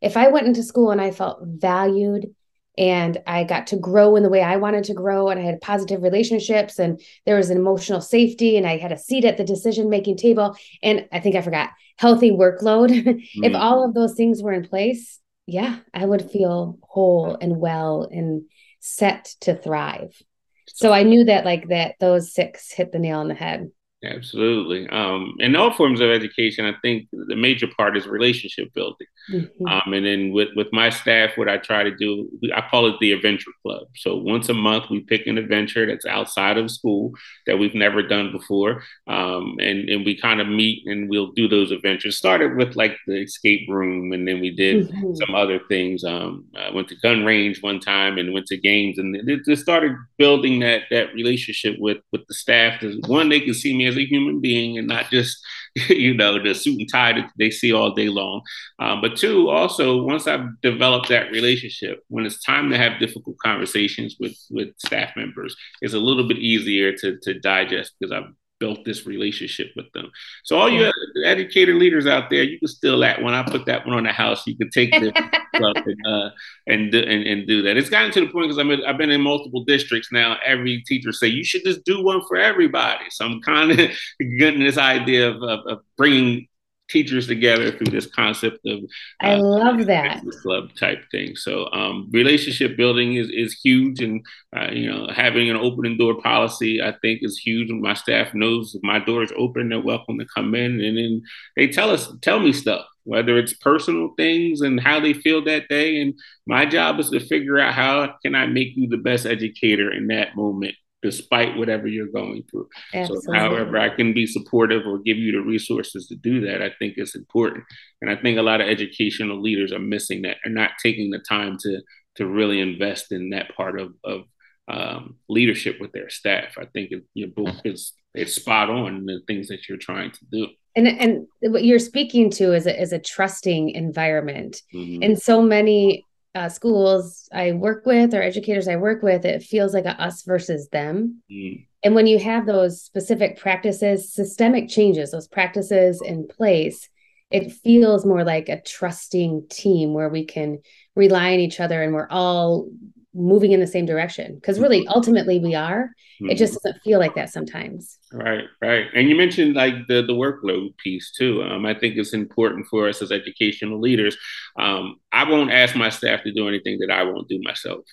if 0.00 0.16
I 0.16 0.28
went 0.28 0.46
into 0.46 0.62
school 0.62 0.92
and 0.92 1.00
I 1.00 1.10
felt 1.10 1.40
valued 1.42 2.32
and 2.78 3.18
I 3.26 3.44
got 3.44 3.68
to 3.68 3.76
grow 3.76 4.16
in 4.16 4.22
the 4.22 4.28
way 4.28 4.42
I 4.42 4.56
wanted 4.56 4.84
to 4.84 4.94
grow 4.94 5.28
and 5.28 5.40
I 5.40 5.44
had 5.44 5.60
positive 5.60 6.02
relationships 6.02 6.78
and 6.78 7.00
there 7.24 7.36
was 7.36 7.50
an 7.50 7.56
emotional 7.56 8.00
safety 8.00 8.56
and 8.56 8.66
I 8.66 8.76
had 8.76 8.92
a 8.92 8.98
seat 8.98 9.24
at 9.24 9.36
the 9.36 9.44
decision 9.44 9.88
making 9.88 10.16
table 10.18 10.56
and 10.82 11.08
I 11.12 11.20
think 11.20 11.36
I 11.36 11.42
forgot 11.42 11.70
healthy 11.98 12.30
workload. 12.30 12.90
Mm. 13.36 13.46
if 13.46 13.54
all 13.54 13.84
of 13.84 13.94
those 13.94 14.14
things 14.14 14.42
were 14.42 14.52
in 14.52 14.66
place 14.68 15.20
yeah 15.46 15.78
I 15.94 16.04
would 16.04 16.30
feel 16.30 16.78
whole 16.82 17.36
and 17.40 17.58
well 17.58 18.08
and 18.10 18.42
set 18.80 19.34
to 19.40 19.54
thrive. 19.54 20.20
So 20.68 20.92
I 20.92 21.02
knew 21.02 21.24
that 21.24 21.44
like 21.44 21.68
that 21.68 21.94
those 22.00 22.32
six 22.34 22.72
hit 22.72 22.92
the 22.92 22.98
nail 22.98 23.18
on 23.20 23.28
the 23.28 23.34
head 23.34 23.70
Absolutely. 24.14 24.88
Um, 24.88 25.34
in 25.38 25.56
all 25.56 25.72
forms 25.72 26.00
of 26.00 26.10
education, 26.10 26.64
I 26.64 26.74
think 26.82 27.08
the 27.12 27.36
major 27.36 27.66
part 27.76 27.96
is 27.96 28.06
relationship 28.06 28.72
building. 28.74 29.06
Mm-hmm. 29.32 29.66
Um, 29.66 29.92
and 29.92 30.06
then 30.06 30.32
with, 30.32 30.50
with 30.54 30.68
my 30.72 30.90
staff, 30.90 31.36
what 31.36 31.48
I 31.48 31.56
try 31.58 31.82
to 31.82 31.94
do, 31.94 32.28
I 32.54 32.62
call 32.70 32.86
it 32.86 32.96
the 33.00 33.12
adventure 33.12 33.50
club. 33.62 33.88
So 33.96 34.16
once 34.16 34.48
a 34.48 34.54
month, 34.54 34.84
we 34.90 35.00
pick 35.00 35.26
an 35.26 35.38
adventure 35.38 35.86
that's 35.86 36.06
outside 36.06 36.58
of 36.58 36.70
school 36.70 37.12
that 37.46 37.58
we've 37.58 37.74
never 37.74 38.02
done 38.02 38.30
before. 38.32 38.82
Um, 39.06 39.56
and, 39.60 39.88
and 39.88 40.04
we 40.04 40.18
kind 40.20 40.40
of 40.40 40.48
meet 40.48 40.86
and 40.86 41.10
we'll 41.10 41.32
do 41.32 41.48
those 41.48 41.72
adventures. 41.72 42.16
Started 42.16 42.56
with 42.56 42.76
like 42.76 42.96
the 43.06 43.22
escape 43.22 43.68
room, 43.68 44.12
and 44.12 44.26
then 44.26 44.40
we 44.40 44.54
did 44.54 44.88
mm-hmm. 44.88 45.14
some 45.14 45.34
other 45.34 45.60
things. 45.68 46.04
Um, 46.04 46.44
I 46.56 46.70
went 46.70 46.88
to 46.88 46.96
gun 46.96 47.24
range 47.24 47.62
one 47.62 47.80
time 47.80 48.18
and 48.18 48.32
went 48.32 48.46
to 48.46 48.56
games, 48.56 48.98
and 48.98 49.16
it 49.28 49.44
just 49.44 49.62
started 49.62 49.92
building 50.18 50.60
that 50.60 50.82
that 50.90 51.12
relationship 51.14 51.76
with 51.78 51.98
with 52.12 52.26
the 52.28 52.34
staff. 52.34 52.82
One, 53.06 53.28
they 53.28 53.40
could 53.40 53.56
see 53.56 53.76
me 53.76 53.86
as 53.86 53.95
a 53.98 54.06
human 54.06 54.40
being 54.40 54.78
and 54.78 54.86
not 54.86 55.10
just 55.10 55.38
you 55.88 56.14
know, 56.14 56.42
the 56.42 56.54
suit 56.54 56.78
and 56.78 56.88
tie 56.90 57.12
that 57.12 57.30
they 57.38 57.50
see 57.50 57.72
all 57.72 57.92
day 57.92 58.08
long. 58.08 58.40
Um, 58.78 59.00
but 59.02 59.16
two, 59.16 59.50
also 59.50 60.02
once 60.02 60.26
I've 60.26 60.60
developed 60.62 61.08
that 61.10 61.30
relationship, 61.30 62.02
when 62.08 62.24
it's 62.24 62.42
time 62.42 62.70
to 62.70 62.78
have 62.78 62.98
difficult 62.98 63.36
conversations 63.38 64.16
with 64.18 64.36
with 64.50 64.68
staff 64.78 65.10
members, 65.16 65.54
it's 65.82 65.94
a 65.94 65.98
little 65.98 66.26
bit 66.26 66.38
easier 66.38 66.92
to 66.96 67.18
to 67.22 67.38
digest 67.40 67.92
because 67.98 68.12
I've 68.12 68.32
built 68.58 68.84
this 68.84 69.06
relationship 69.06 69.68
with 69.76 69.90
them. 69.92 70.10
So 70.44 70.56
all 70.56 70.70
you 70.70 70.90
educator 71.24 71.74
leaders 71.74 72.06
out 72.06 72.30
there, 72.30 72.42
you 72.42 72.58
can 72.58 72.68
steal 72.68 72.98
that 73.00 73.22
one. 73.22 73.34
I 73.34 73.42
put 73.42 73.66
that 73.66 73.86
one 73.86 73.96
on 73.96 74.04
the 74.04 74.12
house. 74.12 74.46
You 74.46 74.56
can 74.56 74.70
take 74.70 74.92
this 74.92 75.12
and, 75.52 76.06
uh, 76.06 76.30
and, 76.66 76.92
do, 76.92 76.98
and, 76.98 77.26
and 77.26 77.46
do 77.46 77.62
that. 77.62 77.76
It's 77.76 77.90
gotten 77.90 78.10
to 78.12 78.20
the 78.20 78.32
point 78.32 78.48
because 78.48 78.58
i 78.58 78.88
I've 78.88 78.98
been 78.98 79.10
in 79.10 79.20
multiple 79.20 79.64
districts 79.64 80.10
now. 80.12 80.38
Every 80.44 80.82
teacher 80.86 81.12
say 81.12 81.28
you 81.28 81.44
should 81.44 81.64
just 81.64 81.84
do 81.84 82.02
one 82.02 82.22
for 82.26 82.36
everybody. 82.36 83.04
So 83.10 83.24
I'm 83.24 83.40
kind 83.42 83.72
of 83.72 83.78
getting 84.38 84.60
this 84.60 84.78
idea 84.78 85.30
of, 85.30 85.42
of, 85.42 85.60
of 85.66 85.80
bringing 85.96 86.48
teachers 86.88 87.26
together 87.26 87.70
through 87.70 87.90
this 87.90 88.06
concept 88.06 88.58
of 88.66 88.80
uh, 89.22 89.26
I 89.26 89.34
love 89.36 89.86
that 89.86 90.22
club 90.42 90.74
type 90.78 91.02
thing. 91.10 91.36
So 91.36 91.70
um, 91.72 92.08
relationship 92.12 92.76
building 92.76 93.14
is 93.16 93.30
is 93.30 93.58
huge, 93.64 94.00
and 94.00 94.24
uh, 94.56 94.70
you 94.72 94.90
know 94.90 95.08
having 95.14 95.50
an 95.50 95.56
opening 95.56 95.96
door 95.96 96.20
policy 96.20 96.82
I 96.82 96.94
think 97.02 97.20
is 97.22 97.38
huge. 97.38 97.70
And 97.70 97.80
my 97.80 97.94
staff 97.94 98.34
knows 98.34 98.74
if 98.74 98.82
my 98.82 98.98
door 98.98 99.22
is 99.22 99.32
open, 99.36 99.68
they're 99.68 99.80
welcome 99.80 100.18
to 100.18 100.26
come 100.34 100.54
in, 100.54 100.80
and 100.80 100.96
then 100.96 101.22
they 101.56 101.68
tell 101.68 101.90
us 101.90 102.10
tell 102.22 102.40
me 102.40 102.52
stuff. 102.52 102.86
Whether 103.04 103.38
it's 103.38 103.52
personal 103.52 104.14
things 104.16 104.62
and 104.62 104.80
how 104.80 104.98
they 104.98 105.12
feel 105.12 105.44
that 105.44 105.68
day, 105.68 106.00
and 106.00 106.14
my 106.44 106.66
job 106.66 106.98
is 106.98 107.10
to 107.10 107.20
figure 107.20 107.56
out 107.56 107.72
how 107.72 108.14
can 108.20 108.34
I 108.34 108.46
make 108.46 108.76
you 108.76 108.88
the 108.88 108.96
best 108.96 109.26
educator 109.26 109.92
in 109.92 110.08
that 110.08 110.34
moment 110.34 110.74
despite 111.06 111.56
whatever 111.56 111.86
you're 111.86 112.08
going 112.08 112.42
through. 112.50 112.68
Absolutely. 112.92 113.26
So, 113.26 113.32
however, 113.32 113.78
I 113.78 113.90
can 113.94 114.12
be 114.12 114.26
supportive 114.26 114.84
or 114.84 114.98
give 114.98 115.18
you 115.18 115.30
the 115.30 115.40
resources 115.40 116.08
to 116.08 116.16
do 116.16 116.40
that, 116.40 116.62
I 116.62 116.70
think 116.80 116.94
it's 116.96 117.14
important. 117.14 117.62
And 118.02 118.10
I 118.10 118.16
think 118.16 118.38
a 118.38 118.42
lot 118.42 118.60
of 118.60 118.66
educational 118.66 119.40
leaders 119.40 119.72
are 119.72 119.78
missing 119.78 120.22
that 120.22 120.38
and 120.44 120.52
not 120.52 120.72
taking 120.82 121.10
the 121.10 121.20
time 121.20 121.58
to 121.60 121.80
to 122.16 122.26
really 122.26 122.60
invest 122.60 123.12
in 123.12 123.30
that 123.30 123.54
part 123.54 123.78
of, 123.78 123.92
of 124.02 124.22
um, 124.68 125.16
leadership 125.28 125.76
with 125.80 125.92
their 125.92 126.08
staff. 126.08 126.56
I 126.58 126.64
think 126.64 126.90
your 127.14 127.28
book 127.28 127.54
is 127.64 127.92
it's 128.14 128.34
spot 128.34 128.68
on 128.68 129.04
the 129.04 129.20
things 129.28 129.46
that 129.48 129.68
you're 129.68 129.78
trying 129.78 130.10
to 130.10 130.24
do. 130.32 130.48
And 130.74 130.88
and 130.88 131.26
what 131.52 131.64
you're 131.64 131.78
speaking 131.78 132.30
to 132.30 132.52
is 132.52 132.66
a, 132.66 132.80
is 132.80 132.92
a 132.92 132.98
trusting 132.98 133.70
environment. 133.70 134.60
Mm-hmm. 134.74 135.04
And 135.04 135.22
so 135.22 135.40
many 135.40 136.04
uh, 136.36 136.48
schools 136.50 137.28
I 137.32 137.52
work 137.52 137.86
with 137.86 138.12
or 138.12 138.22
educators 138.22 138.68
I 138.68 138.76
work 138.76 139.02
with, 139.02 139.24
it 139.24 139.42
feels 139.42 139.72
like 139.72 139.86
a 139.86 140.00
us 140.00 140.22
versus 140.22 140.68
them. 140.68 141.22
Mm. 141.32 141.66
And 141.82 141.94
when 141.94 142.06
you 142.06 142.18
have 142.18 142.46
those 142.46 142.82
specific 142.82 143.38
practices, 143.38 144.12
systemic 144.12 144.68
changes, 144.68 145.12
those 145.12 145.28
practices 145.28 146.02
in 146.04 146.28
place, 146.28 146.90
it 147.30 147.52
feels 147.52 148.04
more 148.04 148.22
like 148.22 148.48
a 148.48 148.60
trusting 148.60 149.46
team 149.48 149.94
where 149.94 150.10
we 150.10 150.26
can 150.26 150.58
rely 150.94 151.32
on 151.32 151.40
each 151.40 151.58
other 151.58 151.82
and 151.82 151.94
we're 151.94 152.08
all 152.08 152.68
moving 153.16 153.52
in 153.52 153.60
the 153.60 153.66
same 153.66 153.86
direction 153.86 154.34
because 154.34 154.60
really 154.60 154.80
mm-hmm. 154.80 154.92
ultimately 154.92 155.38
we 155.38 155.54
are 155.54 155.90
mm-hmm. 156.20 156.30
it 156.30 156.36
just 156.36 156.54
doesn't 156.54 156.80
feel 156.82 156.98
like 156.98 157.14
that 157.14 157.30
sometimes 157.30 157.98
right 158.12 158.44
right 158.60 158.86
and 158.94 159.08
you 159.08 159.16
mentioned 159.16 159.54
like 159.54 159.74
the 159.88 160.02
the 160.02 160.12
workload 160.12 160.76
piece 160.76 161.10
too 161.16 161.42
um, 161.42 161.64
i 161.64 161.74
think 161.74 161.96
it's 161.96 162.12
important 162.12 162.66
for 162.68 162.88
us 162.88 163.00
as 163.00 163.10
educational 163.10 163.80
leaders 163.80 164.16
um, 164.58 164.96
i 165.12 165.28
won't 165.28 165.50
ask 165.50 165.74
my 165.74 165.88
staff 165.88 166.22
to 166.22 166.32
do 166.32 166.46
anything 166.48 166.78
that 166.78 166.90
i 166.90 167.02
won't 167.02 167.28
do 167.28 167.40
myself 167.42 167.84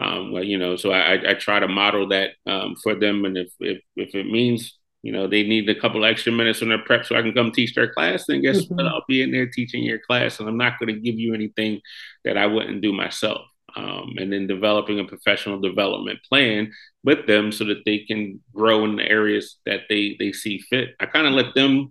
um, 0.00 0.32
well, 0.32 0.42
you 0.42 0.56
know 0.56 0.76
so 0.76 0.92
I, 0.92 1.32
I 1.32 1.34
try 1.34 1.60
to 1.60 1.68
model 1.68 2.08
that 2.08 2.30
um, 2.46 2.74
for 2.82 2.94
them 2.94 3.24
and 3.26 3.36
if, 3.36 3.52
if 3.60 3.82
if 3.96 4.14
it 4.14 4.26
means 4.26 4.78
you 5.02 5.12
know 5.12 5.26
they 5.26 5.42
need 5.42 5.68
a 5.68 5.78
couple 5.78 6.04
extra 6.04 6.32
minutes 6.32 6.62
on 6.62 6.68
their 6.68 6.78
prep 6.78 7.04
so 7.04 7.16
I 7.16 7.22
can 7.22 7.32
come 7.32 7.52
teach 7.52 7.74
their 7.74 7.92
class, 7.92 8.24
then 8.26 8.42
guess 8.42 8.62
mm-hmm. 8.62 8.76
what? 8.76 8.86
I'll 8.86 9.04
be 9.08 9.22
in 9.22 9.30
there 9.30 9.46
teaching 9.46 9.82
your 9.82 9.98
class, 9.98 10.38
and 10.38 10.48
I'm 10.48 10.58
not 10.58 10.78
going 10.78 10.94
to 10.94 11.00
give 11.00 11.18
you 11.18 11.34
anything 11.34 11.80
that 12.24 12.36
I 12.36 12.46
wouldn't 12.46 12.82
do 12.82 12.92
myself 12.92 13.42
um, 13.76 14.14
and 14.18 14.32
then 14.32 14.46
developing 14.46 15.00
a 15.00 15.04
professional 15.04 15.60
development 15.60 16.18
plan 16.28 16.72
with 17.04 17.26
them 17.26 17.52
so 17.52 17.64
that 17.64 17.82
they 17.84 18.00
can 18.00 18.40
grow 18.54 18.84
in 18.84 18.96
the 18.96 19.08
areas 19.08 19.56
that 19.66 19.82
they 19.88 20.16
they 20.18 20.32
see 20.32 20.58
fit. 20.70 20.90
I 21.00 21.06
kind 21.06 21.26
of 21.26 21.32
let 21.32 21.54
them 21.54 21.90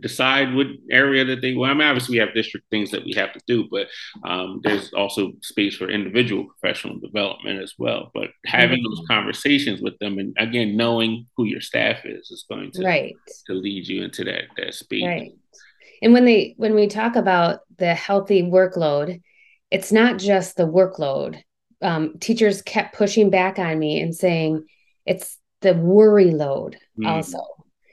decide 0.00 0.54
what 0.54 0.66
area 0.90 1.24
that 1.24 1.40
they 1.40 1.54
well 1.54 1.70
I 1.70 1.74
mean 1.74 1.86
obviously 1.86 2.14
we 2.14 2.18
have 2.18 2.34
district 2.34 2.66
things 2.70 2.90
that 2.90 3.04
we 3.04 3.14
have 3.14 3.32
to 3.32 3.40
do 3.46 3.66
but 3.70 3.86
um, 4.24 4.60
there's 4.62 4.92
also 4.92 5.32
space 5.42 5.76
for 5.76 5.88
individual 5.88 6.46
professional 6.46 6.98
development 6.98 7.62
as 7.62 7.74
well 7.78 8.10
but 8.12 8.28
having 8.44 8.78
mm-hmm. 8.78 8.94
those 8.94 9.06
conversations 9.08 9.80
with 9.80 9.98
them 9.98 10.18
and 10.18 10.36
again 10.38 10.76
knowing 10.76 11.26
who 11.36 11.44
your 11.44 11.60
staff 11.60 12.04
is 12.04 12.30
is 12.30 12.44
going 12.48 12.70
to 12.72 12.84
right 12.84 13.14
to 13.46 13.54
lead 13.54 13.86
you 13.86 14.04
into 14.04 14.24
that 14.24 14.44
that 14.56 14.74
space 14.74 15.04
right 15.04 15.32
and 16.02 16.12
when 16.12 16.24
they 16.24 16.54
when 16.58 16.74
we 16.74 16.88
talk 16.88 17.16
about 17.16 17.60
the 17.78 17.94
healthy 17.94 18.42
workload 18.42 19.20
it's 19.70 19.92
not 19.92 20.18
just 20.18 20.56
the 20.56 20.66
workload. 20.66 21.40
Um, 21.82 22.18
teachers 22.18 22.62
kept 22.62 22.96
pushing 22.96 23.30
back 23.30 23.58
on 23.58 23.78
me 23.78 24.00
and 24.00 24.14
saying 24.14 24.64
it's 25.04 25.38
the 25.60 25.74
worry 25.74 26.30
load 26.30 26.76
mm-hmm. 26.98 27.06
also. 27.06 27.38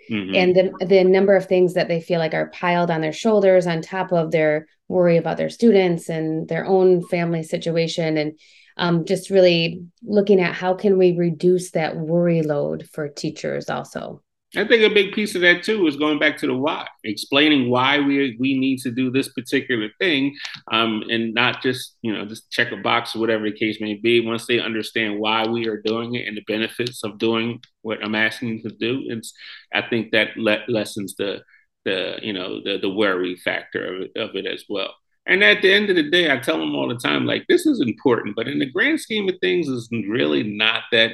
Mm-hmm. 0.09 0.35
And 0.35 0.55
the, 0.55 0.85
the 0.85 1.03
number 1.03 1.35
of 1.35 1.45
things 1.45 1.73
that 1.75 1.87
they 1.87 2.01
feel 2.01 2.19
like 2.19 2.33
are 2.33 2.49
piled 2.49 2.91
on 2.91 3.01
their 3.01 3.13
shoulders 3.13 3.67
on 3.67 3.81
top 3.81 4.11
of 4.11 4.31
their 4.31 4.67
worry 4.87 5.17
about 5.17 5.37
their 5.37 5.49
students 5.49 6.09
and 6.09 6.47
their 6.47 6.65
own 6.65 7.05
family 7.07 7.43
situation 7.43 8.17
and 8.17 8.37
um, 8.75 9.05
just 9.05 9.29
really 9.29 9.85
looking 10.03 10.41
at 10.41 10.55
how 10.55 10.73
can 10.73 10.97
we 10.97 11.15
reduce 11.17 11.71
that 11.71 11.95
worry 11.95 12.41
load 12.41 12.87
for 12.91 13.07
teachers 13.07 13.69
also 13.69 14.21
I 14.55 14.65
think 14.67 14.83
a 14.83 14.93
big 14.93 15.13
piece 15.13 15.33
of 15.33 15.41
that 15.41 15.63
too 15.63 15.87
is 15.87 15.95
going 15.97 16.19
back 16.19 16.37
to 16.37 16.47
the 16.47 16.55
why, 16.55 16.87
explaining 17.03 17.69
why 17.71 17.99
we 17.99 18.37
we 18.39 18.57
need 18.57 18.79
to 18.81 18.91
do 18.91 19.09
this 19.09 19.29
particular 19.29 19.89
thing, 19.99 20.35
um, 20.71 21.03
and 21.09 21.33
not 21.33 21.63
just 21.63 21.97
you 22.03 22.13
know 22.13 22.25
just 22.25 22.51
check 22.51 22.71
a 22.71 22.77
box 22.77 23.15
or 23.15 23.19
whatever 23.19 23.49
the 23.49 23.57
case 23.57 23.81
may 23.81 23.95
be. 23.95 24.19
Once 24.19 24.45
they 24.45 24.59
understand 24.59 25.19
why 25.19 25.47
we 25.47 25.67
are 25.67 25.81
doing 25.81 26.13
it 26.15 26.27
and 26.27 26.37
the 26.37 26.43
benefits 26.47 27.03
of 27.03 27.17
doing 27.17 27.61
what 27.81 28.03
I'm 28.03 28.15
asking 28.15 28.61
them 28.61 28.71
to 28.71 28.77
do, 28.77 29.03
it's 29.07 29.33
I 29.73 29.81
think 29.81 30.11
that 30.11 30.37
le- 30.37 30.65
lessens 30.67 31.15
the 31.15 31.41
the 31.85 32.19
you 32.21 32.33
know 32.33 32.61
the 32.63 32.77
the 32.77 32.89
worry 32.89 33.35
factor 33.37 34.03
of 34.03 34.29
of 34.29 34.35
it 34.35 34.45
as 34.45 34.65
well. 34.69 34.93
And 35.25 35.41
at 35.41 35.61
the 35.61 35.73
end 35.73 35.89
of 35.89 35.95
the 35.95 36.09
day, 36.09 36.29
I 36.31 36.37
tell 36.37 36.57
them 36.57 36.75
all 36.75 36.89
the 36.89 36.95
time, 36.95 37.25
like, 37.25 37.45
this 37.47 37.65
is 37.65 37.79
important, 37.79 38.35
but 38.35 38.47
in 38.47 38.59
the 38.59 38.69
grand 38.69 38.99
scheme 38.99 39.29
of 39.29 39.35
things, 39.39 39.69
it's 39.69 39.87
really 39.91 40.43
not 40.43 40.83
that 40.91 41.11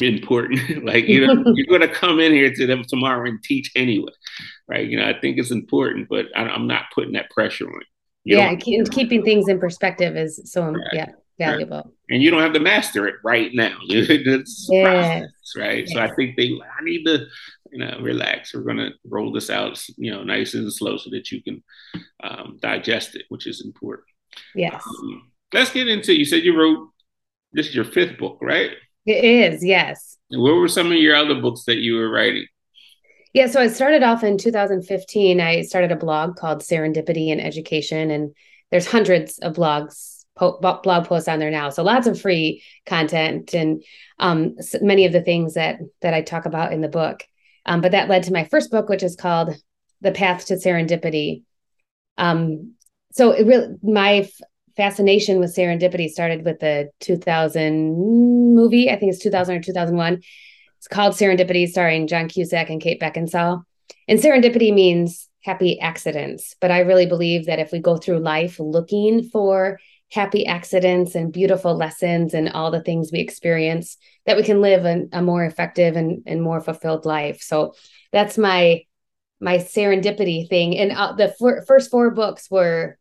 important. 0.00 0.84
like, 0.84 1.06
you 1.06 1.26
know, 1.26 1.44
you're 1.54 1.66
going 1.66 1.86
to 1.86 1.94
come 1.94 2.20
in 2.20 2.32
here 2.32 2.52
to 2.52 2.66
them 2.66 2.84
tomorrow 2.88 3.28
and 3.28 3.42
teach 3.42 3.70
anyway, 3.76 4.12
right? 4.66 4.88
You 4.88 4.98
know, 4.98 5.06
I 5.06 5.18
think 5.20 5.38
it's 5.38 5.50
important, 5.50 6.08
but 6.08 6.26
I, 6.34 6.54
am 6.54 6.66
not 6.66 6.84
putting 6.94 7.12
that 7.12 7.28
pressure 7.30 7.68
on. 7.68 7.82
You 8.24 8.36
yeah, 8.36 8.54
keeping 8.54 9.22
things 9.22 9.48
in 9.48 9.58
perspective 9.58 10.14
is 10.16 10.40
so 10.44 10.62
right. 10.62 10.86
yeah 10.92 11.06
valuable. 11.40 11.76
Right. 11.76 11.94
And 12.10 12.22
you 12.22 12.30
don't 12.30 12.42
have 12.42 12.52
to 12.52 12.60
master 12.60 13.06
it 13.06 13.16
right 13.24 13.50
now. 13.52 13.76
it's 13.88 14.68
yeah. 14.70 14.84
process, 14.84 15.30
right? 15.56 15.78
Yes. 15.86 15.92
So 15.92 16.00
I 16.00 16.14
think 16.14 16.36
they, 16.36 16.50
I 16.50 16.84
need 16.84 17.04
to, 17.04 17.26
you 17.72 17.78
know, 17.78 17.98
relax. 18.00 18.54
We're 18.54 18.62
gonna 18.62 18.90
roll 19.04 19.32
this 19.32 19.50
out, 19.50 19.82
you 19.96 20.10
know, 20.10 20.22
nice 20.22 20.54
and 20.54 20.72
slow 20.72 20.96
so 20.96 21.10
that 21.10 21.30
you 21.30 21.42
can 21.42 21.62
um, 22.22 22.58
digest 22.60 23.16
it, 23.16 23.24
which 23.28 23.46
is 23.46 23.64
important. 23.64 24.06
Yes. 24.54 24.82
Um, 24.86 25.30
let's 25.52 25.72
get 25.72 25.88
into. 25.88 26.16
You 26.16 26.24
said 26.24 26.44
you 26.44 26.56
wrote. 26.58 26.88
This 27.52 27.66
is 27.66 27.74
your 27.74 27.84
fifth 27.84 28.16
book, 28.16 28.38
right? 28.40 28.70
It 29.06 29.24
is. 29.24 29.64
Yes. 29.64 30.16
And 30.30 30.40
what 30.40 30.54
were 30.54 30.68
some 30.68 30.86
of 30.86 30.98
your 30.98 31.16
other 31.16 31.40
books 31.40 31.64
that 31.64 31.78
you 31.78 31.94
were 31.94 32.08
writing? 32.08 32.46
Yeah, 33.32 33.46
so 33.46 33.60
I 33.60 33.68
started 33.68 34.02
off 34.02 34.24
in 34.24 34.38
2015. 34.38 35.40
I 35.40 35.62
started 35.62 35.92
a 35.92 35.96
blog 35.96 36.36
called 36.36 36.62
Serendipity 36.62 37.28
in 37.28 37.40
Education, 37.40 38.10
and 38.10 38.34
there's 38.70 38.86
hundreds 38.86 39.38
of 39.38 39.54
blogs 39.54 40.19
po- 40.40 40.58
blog 40.82 41.06
posts 41.06 41.28
on 41.28 41.38
there 41.38 41.50
now. 41.50 41.70
So 41.70 41.82
lots 41.82 42.06
of 42.06 42.20
free 42.20 42.62
content 42.86 43.54
and 43.54 43.84
um, 44.18 44.56
many 44.80 45.04
of 45.04 45.12
the 45.12 45.22
things 45.22 45.54
that 45.54 45.78
that 46.00 46.14
I 46.14 46.22
talk 46.22 46.46
about 46.46 46.72
in 46.72 46.80
the 46.80 46.88
book. 46.88 47.22
Um, 47.66 47.80
but 47.80 47.92
that 47.92 48.08
led 48.08 48.24
to 48.24 48.32
my 48.32 48.44
first 48.44 48.70
book, 48.70 48.88
which 48.88 49.02
is 49.02 49.16
called 49.16 49.54
The 50.00 50.12
Path 50.12 50.46
to 50.46 50.54
Serendipity. 50.54 51.42
Um, 52.16 52.74
so 53.12 53.32
it 53.32 53.46
really 53.46 53.76
my 53.82 54.12
f- 54.14 54.40
fascination 54.76 55.38
with 55.38 55.54
serendipity 55.54 56.08
started 56.08 56.44
with 56.44 56.58
the 56.60 56.90
2000 57.00 58.54
movie. 58.54 58.90
I 58.90 58.98
think 58.98 59.12
it's 59.12 59.22
2000 59.22 59.56
or 59.56 59.60
2001. 59.60 60.22
It's 60.78 60.88
called 60.88 61.12
Serendipity, 61.12 61.68
starring 61.68 62.06
John 62.06 62.28
Cusack 62.28 62.70
and 62.70 62.80
Kate 62.80 63.00
Beckinsale. 63.00 63.62
And 64.08 64.18
serendipity 64.18 64.72
means 64.72 65.28
happy 65.42 65.78
accidents. 65.80 66.56
But 66.60 66.70
I 66.70 66.80
really 66.80 67.06
believe 67.06 67.46
that 67.46 67.58
if 67.58 67.72
we 67.72 67.78
go 67.80 67.96
through 67.96 68.20
life 68.20 68.58
looking 68.58 69.28
for 69.28 69.78
happy 70.10 70.46
accidents 70.46 71.14
and 71.14 71.32
beautiful 71.32 71.76
lessons 71.76 72.34
and 72.34 72.50
all 72.50 72.70
the 72.70 72.82
things 72.82 73.10
we 73.12 73.20
experience 73.20 73.96
that 74.26 74.36
we 74.36 74.42
can 74.42 74.60
live 74.60 74.84
a, 74.84 75.06
a 75.12 75.22
more 75.22 75.44
effective 75.44 75.96
and, 75.96 76.22
and 76.26 76.42
more 76.42 76.60
fulfilled 76.60 77.04
life. 77.04 77.40
So 77.42 77.74
that's 78.12 78.36
my 78.36 78.84
my 79.42 79.56
serendipity 79.56 80.48
thing. 80.48 80.76
And 80.76 80.92
uh, 80.92 81.12
the 81.12 81.64
first 81.66 81.90
four 81.90 82.10
books 82.10 82.50
were 82.50 82.98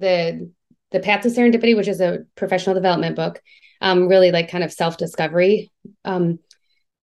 the 0.00 0.50
the 0.92 1.00
path 1.00 1.22
to 1.22 1.28
serendipity 1.28 1.76
which 1.76 1.88
is 1.88 2.00
a 2.00 2.20
professional 2.36 2.74
development 2.74 3.16
book 3.16 3.42
um, 3.80 4.08
really 4.08 4.30
like 4.30 4.50
kind 4.50 4.64
of 4.64 4.72
self-discovery. 4.72 5.70
Um, 6.04 6.38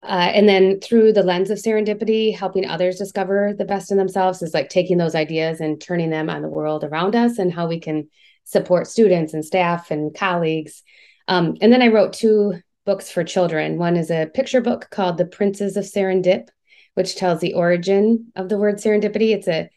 uh, 0.03 0.31
and 0.33 0.49
then 0.49 0.79
through 0.79 1.13
the 1.13 1.23
lens 1.23 1.51
of 1.51 1.59
serendipity, 1.59 2.35
helping 2.35 2.67
others 2.67 2.97
discover 2.97 3.53
the 3.55 3.65
best 3.65 3.91
in 3.91 3.97
themselves 3.97 4.41
is 4.41 4.53
like 4.53 4.69
taking 4.69 4.97
those 4.97 5.13
ideas 5.13 5.61
and 5.61 5.79
turning 5.79 6.09
them 6.09 6.29
on 6.29 6.41
the 6.41 6.49
world 6.49 6.83
around 6.83 7.15
us 7.15 7.37
and 7.37 7.53
how 7.53 7.67
we 7.67 7.79
can 7.79 8.09
support 8.43 8.87
students 8.87 9.33
and 9.33 9.45
staff 9.45 9.91
and 9.91 10.15
colleagues. 10.15 10.81
Um, 11.27 11.55
and 11.61 11.71
then 11.71 11.83
I 11.83 11.89
wrote 11.89 12.13
two 12.13 12.55
books 12.83 13.11
for 13.11 13.23
children. 13.23 13.77
One 13.77 13.95
is 13.95 14.09
a 14.09 14.25
picture 14.33 14.61
book 14.61 14.87
called 14.89 15.17
The 15.17 15.25
Princes 15.25 15.77
of 15.77 15.85
Serendip, 15.85 16.47
which 16.95 17.15
tells 17.15 17.39
the 17.39 17.53
origin 17.53 18.31
of 18.35 18.49
the 18.49 18.57
word 18.57 18.77
serendipity. 18.77 19.35
It's 19.35 19.47
a, 19.47 19.69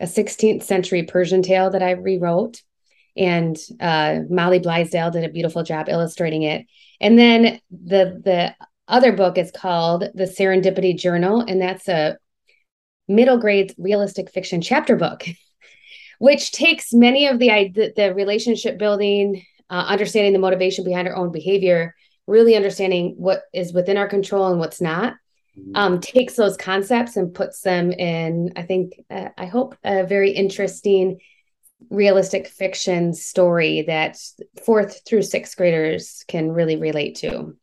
a 0.00 0.06
16th 0.06 0.62
century 0.62 1.02
Persian 1.02 1.42
tale 1.42 1.68
that 1.70 1.82
I 1.82 1.90
rewrote. 1.92 2.62
And 3.14 3.58
uh, 3.78 4.20
Molly 4.30 4.58
Blaisdell 4.58 5.10
did 5.10 5.24
a 5.24 5.28
beautiful 5.28 5.64
job 5.64 5.88
illustrating 5.90 6.44
it. 6.44 6.66
And 7.00 7.18
then 7.18 7.60
the 7.70 8.20
the 8.24 8.54
other 8.90 9.12
book 9.12 9.38
is 9.38 9.50
called 9.50 10.04
The 10.14 10.24
Serendipity 10.24 10.96
Journal, 10.96 11.40
and 11.40 11.60
that's 11.60 11.88
a 11.88 12.18
middle 13.08 13.38
grade 13.38 13.74
realistic 13.78 14.30
fiction 14.30 14.60
chapter 14.60 14.96
book, 14.96 15.24
which 16.18 16.52
takes 16.52 16.92
many 16.92 17.26
of 17.26 17.38
the 17.38 17.70
the, 17.74 17.92
the 17.96 18.14
relationship 18.14 18.78
building, 18.78 19.44
uh, 19.68 19.84
understanding 19.88 20.32
the 20.32 20.38
motivation 20.38 20.84
behind 20.84 21.08
our 21.08 21.16
own 21.16 21.32
behavior, 21.32 21.94
really 22.26 22.56
understanding 22.56 23.14
what 23.16 23.42
is 23.52 23.72
within 23.72 23.96
our 23.96 24.08
control 24.08 24.48
and 24.48 24.58
what's 24.58 24.80
not. 24.80 25.14
Mm-hmm. 25.58 25.72
Um, 25.74 26.00
takes 26.00 26.34
those 26.34 26.56
concepts 26.56 27.16
and 27.16 27.34
puts 27.34 27.62
them 27.62 27.90
in, 27.90 28.52
I 28.54 28.62
think, 28.62 28.92
uh, 29.10 29.30
I 29.36 29.46
hope, 29.46 29.76
a 29.82 30.04
very 30.04 30.30
interesting 30.30 31.18
realistic 31.88 32.46
fiction 32.46 33.14
story 33.14 33.82
that 33.82 34.16
fourth 34.64 35.00
through 35.06 35.22
sixth 35.22 35.56
graders 35.56 36.24
can 36.28 36.52
really 36.52 36.76
relate 36.76 37.16
to. 37.16 37.56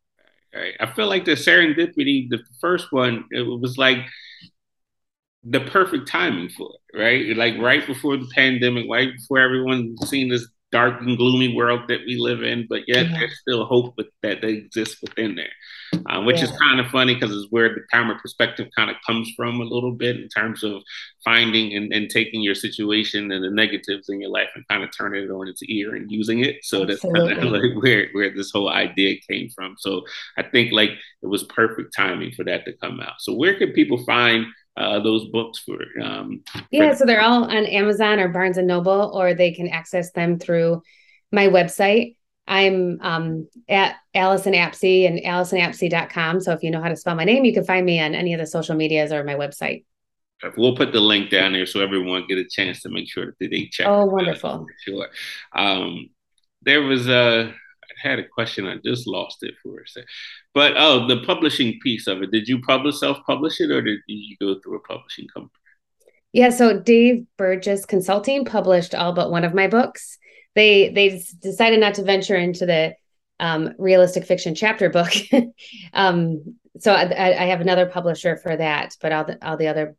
I 0.80 0.86
feel 0.94 1.08
like 1.08 1.26
the 1.26 1.32
serendipity, 1.32 2.30
the 2.30 2.40
first 2.60 2.92
one, 2.92 3.26
it 3.32 3.42
was 3.42 3.78
like 3.78 4.00
the 5.44 5.62
perfect 5.62 6.08
timing 6.08 6.50
for 6.50 6.70
it, 6.74 6.98
right? 6.98 7.38
Like 7.38 7.58
right 7.58 7.86
before 7.86 8.18
the 8.18 8.30
pandemic, 8.34 8.86
right 8.90 9.14
before 9.16 9.40
everyone 9.40 9.96
seen 10.06 10.30
this 10.30 10.48
dark 10.72 11.02
and 11.02 11.18
gloomy 11.18 11.56
world 11.56 11.82
that 11.88 12.02
we 12.06 12.18
live 12.18 12.44
in, 12.44 12.66
but 12.68 12.82
yet 12.88 13.08
yeah. 13.10 13.20
there's 13.20 13.40
still 13.40 13.66
hope 13.66 13.94
with, 13.98 14.08
that 14.22 14.44
exists 14.44 15.02
within 15.02 15.36
there, 15.36 16.02
uh, 16.10 16.22
which 16.24 16.38
yeah. 16.38 16.44
is 16.44 16.52
kind 16.60 16.80
of 16.80 16.88
funny 16.88 17.14
because 17.14 17.32
it's 17.32 17.52
where 17.52 17.70
the 17.70 17.82
camera 17.92 18.18
perspective 18.20 18.68
kind 18.76 18.90
of 18.90 18.98
comes 19.06 19.32
from 19.36 19.62
a 19.62 19.64
little 19.64 19.94
bit 19.94 20.18
in 20.18 20.28
terms 20.28 20.64
of 20.64 20.82
finding 21.24 21.74
and, 21.76 21.94
and 21.94 22.10
taking 22.10 22.42
your 22.42 22.56
situation 22.56 23.32
and 23.32 23.44
the 23.44 23.50
negatives 23.50 24.10
in 24.10 24.20
your 24.20 24.30
life 24.30 24.50
and 24.56 24.68
kind 24.68 24.84
of 24.84 24.90
turning 24.96 25.24
it 25.24 25.32
on 25.32 25.48
its 25.48 25.64
ear 25.64 25.96
and 25.96 26.12
using 26.12 26.44
it. 26.44 26.58
So 26.64 26.82
Absolutely. 26.90 27.20
that's 27.20 27.40
kind 27.40 27.56
of 27.56 27.62
like 27.62 27.84
where, 27.84 28.10
where 28.12 28.36
this 28.36 28.52
whole 28.52 28.70
idea 28.70 29.18
came 29.30 29.50
from. 29.50 29.76
So 29.78 30.02
I 30.38 30.44
think 30.44 30.74
like 30.74 30.92
it 31.22 31.28
was 31.28 31.44
perfect 31.44 31.94
timing 31.96 32.34
for 32.34 32.44
that 32.44 32.66
to 32.66 32.74
come 32.74 33.00
out. 33.00 33.20
So 33.20 33.34
where 33.34 33.58
can 33.58 33.72
people 33.72 34.04
find 34.04 34.46
uh, 34.78 35.00
those 35.00 35.26
books 35.30 35.60
for 35.60 35.78
um, 36.02 36.42
yeah 36.72 36.94
so 36.94 37.06
they're 37.06 37.22
all 37.22 37.44
on 37.44 37.66
amazon 37.66 38.20
or 38.20 38.30
barnes 38.30 38.58
and 38.58 38.68
noble 38.68 39.12
or 39.14 39.34
they 39.34 39.52
can 39.52 39.68
access 39.68 40.12
them 40.12 40.38
through 40.38 40.82
my 41.32 41.48
website 41.48 42.16
i'm 42.48 43.00
um, 43.02 43.48
at 43.68 43.96
Allyson 44.14 44.54
Apsey 44.54 45.08
and 45.08 45.20
allysonapsey.com 45.20 46.40
so 46.40 46.54
if 46.54 46.64
you 46.64 46.72
know 46.72 46.82
how 46.82 46.90
to 46.90 46.96
spell 46.96 47.16
my 47.16 47.26
name 47.26 47.44
you 47.44 47.54
can 47.54 47.66
find 47.66 47.86
me 47.86 48.00
on 48.00 48.16
any 48.16 48.34
of 48.34 48.40
the 48.40 48.48
social 48.48 48.76
medias 48.76 49.12
or 49.12 49.24
my 49.24 49.36
website 49.36 49.84
We'll 50.56 50.76
put 50.76 50.92
the 50.92 51.00
link 51.00 51.32
down 51.32 51.54
there 51.54 51.66
so 51.66 51.80
everyone 51.80 52.26
get 52.28 52.38
a 52.38 52.46
chance 52.46 52.84
to 52.84 52.90
make 52.90 53.10
sure 53.10 53.26
that 53.26 53.36
they 53.40 53.70
check. 53.72 53.88
Oh, 53.88 54.06
wonderful! 54.06 54.68
Sure. 54.86 55.08
Um, 55.56 56.12
there 56.62 56.84
was 56.84 57.08
a 57.08 57.56
had 58.02 58.20
a 58.20 58.28
question. 58.28 58.68
I 58.68 58.78
just 58.84 59.08
lost 59.08 59.38
it 59.42 59.56
for 59.62 59.80
a 59.80 59.88
second. 59.88 60.08
But 60.54 60.74
oh, 60.78 61.08
the 61.08 61.22
publishing 61.22 61.80
piece 61.82 62.08
of 62.08 62.22
it. 62.22 62.32
Did 62.32 62.48
you 62.48 62.62
publish 62.62 63.00
self-publish 63.00 63.62
it, 63.62 63.72
or 63.72 63.82
did 63.82 64.00
you 64.08 64.36
go 64.40 64.60
through 64.60 64.78
a 64.78 64.82
publishing 64.82 65.28
company? 65.28 65.52
Yeah, 66.34 66.50
so 66.50 66.80
Dave 66.80 67.26
Burgess 67.38 67.86
Consulting 67.86 68.46
published 68.46 68.94
all 68.94 69.14
but 69.14 69.32
one 69.32 69.44
of 69.44 69.54
my 69.54 69.68
books. 69.68 70.18
They 70.56 70.90
they 70.90 71.22
decided 71.42 71.80
not 71.80 71.96
to 71.96 72.04
venture 72.04 72.36
into 72.36 72.66
the 72.66 72.96
um, 73.40 73.74
realistic 73.78 74.26
fiction 74.26 74.56
chapter 74.56 74.90
book. 74.90 75.12
um, 75.94 76.56
so 76.80 76.94
I, 76.94 77.44
I, 77.44 77.46
have 77.46 77.62
another 77.62 77.86
publisher 77.86 78.38
for 78.38 78.56
that, 78.56 78.96
but 79.02 79.12
all 79.12 79.24
the 79.26 79.48
all 79.48 79.58
the 79.58 79.68
other 79.68 79.96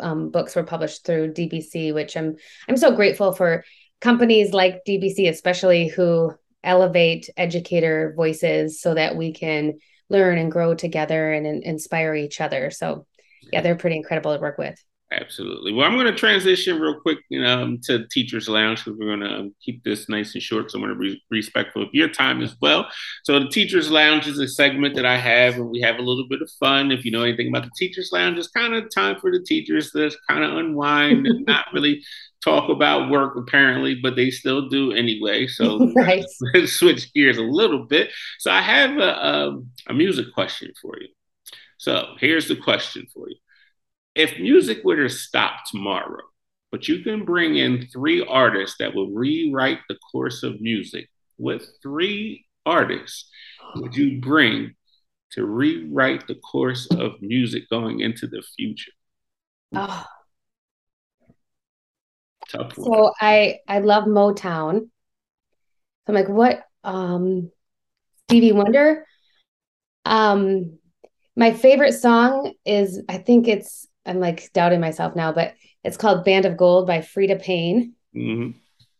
um, 0.00 0.30
books 0.30 0.56
were 0.56 0.62
published 0.62 1.04
through 1.04 1.32
DBC, 1.34 1.94
which 1.94 2.16
I'm 2.16 2.36
I'm 2.68 2.76
so 2.76 2.94
grateful 2.94 3.32
for 3.32 3.64
companies 4.00 4.52
like 4.52 4.84
DBC, 4.86 5.28
especially 5.28 5.88
who 5.88 6.32
elevate 6.62 7.30
educator 7.36 8.12
voices 8.16 8.80
so 8.80 8.94
that 8.94 9.16
we 9.16 9.32
can 9.32 9.78
learn 10.08 10.38
and 10.38 10.50
grow 10.50 10.74
together 10.74 11.32
and, 11.32 11.46
and 11.46 11.62
inspire 11.62 12.14
each 12.14 12.40
other. 12.40 12.70
So 12.70 13.06
yeah, 13.52 13.60
they're 13.60 13.76
pretty 13.76 13.96
incredible 13.96 14.34
to 14.34 14.40
work 14.40 14.58
with. 14.58 14.82
Absolutely. 15.10 15.72
Well, 15.72 15.86
I'm 15.86 15.94
going 15.94 16.04
to 16.04 16.14
transition 16.14 16.78
real 16.78 17.00
quick 17.00 17.18
you 17.30 17.40
know, 17.40 17.62
um, 17.62 17.80
to 17.84 18.06
Teachers 18.08 18.46
Lounge 18.46 18.84
because 18.84 18.98
we're 18.98 19.06
going 19.06 19.20
to 19.20 19.38
um, 19.38 19.54
keep 19.64 19.82
this 19.82 20.06
nice 20.06 20.34
and 20.34 20.42
short. 20.42 20.70
So 20.70 20.78
I'm 20.78 20.84
going 20.84 20.94
to 20.94 21.00
be 21.00 21.22
respectful 21.30 21.82
of 21.82 21.88
your 21.94 22.08
time 22.08 22.42
as 22.42 22.54
well. 22.60 22.86
So 23.24 23.40
the 23.40 23.48
Teachers 23.48 23.90
Lounge 23.90 24.26
is 24.26 24.38
a 24.38 24.46
segment 24.46 24.94
that 24.96 25.06
I 25.06 25.16
have, 25.16 25.54
and 25.54 25.70
we 25.70 25.80
have 25.80 25.96
a 25.96 26.02
little 26.02 26.28
bit 26.28 26.42
of 26.42 26.50
fun. 26.60 26.92
If 26.92 27.06
you 27.06 27.10
know 27.10 27.22
anything 27.22 27.48
about 27.48 27.64
the 27.64 27.70
Teachers 27.78 28.10
Lounge, 28.12 28.36
it's 28.36 28.48
kind 28.48 28.74
of 28.74 28.84
time 28.94 29.18
for 29.18 29.32
the 29.32 29.40
teachers 29.40 29.92
to 29.92 30.10
kind 30.28 30.44
of 30.44 30.58
unwind 30.58 31.26
and 31.26 31.46
not 31.46 31.66
really 31.72 32.04
talk 32.44 32.68
about 32.68 33.10
work 33.10 33.34
apparently, 33.36 33.94
but 33.94 34.14
they 34.14 34.30
still 34.30 34.68
do 34.68 34.92
anyway. 34.92 35.46
So 35.46 35.90
right. 35.96 36.24
let's 36.52 36.72
switch 36.78 37.12
gears 37.14 37.38
a 37.38 37.42
little 37.42 37.86
bit. 37.86 38.10
So 38.40 38.50
I 38.50 38.60
have 38.60 38.98
a, 38.98 39.10
a, 39.10 39.58
a 39.88 39.94
music 39.94 40.26
question 40.34 40.70
for 40.82 41.00
you. 41.00 41.08
So 41.78 42.14
here's 42.18 42.48
the 42.48 42.56
question 42.56 43.06
for 43.14 43.30
you. 43.30 43.36
If 44.18 44.36
music 44.40 44.82
were 44.82 44.96
to 44.96 45.08
stop 45.08 45.60
tomorrow, 45.64 46.24
but 46.72 46.88
you 46.88 47.04
can 47.04 47.24
bring 47.24 47.56
in 47.56 47.86
three 47.92 48.26
artists 48.26 48.76
that 48.80 48.92
will 48.92 49.10
rewrite 49.10 49.78
the 49.88 49.96
course 50.10 50.42
of 50.42 50.60
music, 50.60 51.08
what 51.36 51.62
three 51.80 52.44
artists 52.66 53.30
would 53.76 53.94
you 53.94 54.20
bring 54.20 54.74
to 55.32 55.46
rewrite 55.46 56.26
the 56.26 56.34
course 56.34 56.88
of 56.90 57.12
music 57.20 57.70
going 57.70 58.00
into 58.00 58.26
the 58.26 58.42
future? 58.56 58.90
Oh, 59.76 60.04
Tough 62.48 62.76
one. 62.76 62.86
So 62.86 63.12
I 63.20 63.58
I 63.68 63.78
love 63.78 64.04
Motown. 64.04 64.88
I'm 66.08 66.14
like, 66.14 66.28
what? 66.28 66.64
Um, 66.82 67.52
Stevie 68.24 68.50
Wonder. 68.50 69.06
Um, 70.04 70.78
my 71.36 71.52
favorite 71.52 71.92
song 71.92 72.54
is 72.64 73.00
I 73.08 73.18
think 73.18 73.46
it's 73.46 73.86
I'm 74.08 74.20
like 74.20 74.52
doubting 74.52 74.80
myself 74.80 75.14
now, 75.14 75.32
but 75.32 75.54
it's 75.84 75.96
called 75.96 76.24
Band 76.24 76.44
of 76.44 76.56
Gold 76.56 76.86
by 76.86 76.98
Freda 76.98 77.40
Payne. 77.40 77.94
Mm-hmm. 78.16 78.58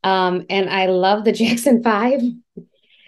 Um, 0.09 0.47
and 0.49 0.71
I 0.71 0.87
love 0.87 1.25
the 1.25 1.33
Jackson 1.41 1.83
Five. 1.83 2.21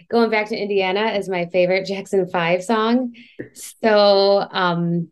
Going 0.09 0.29
back 0.29 0.47
to 0.49 0.57
Indiana 0.57 1.11
is 1.11 1.29
my 1.29 1.45
favorite 1.45 1.85
Jackson 1.85 2.27
Five 2.27 2.63
song. 2.63 3.13
So 3.53 4.45
um, 4.51 5.09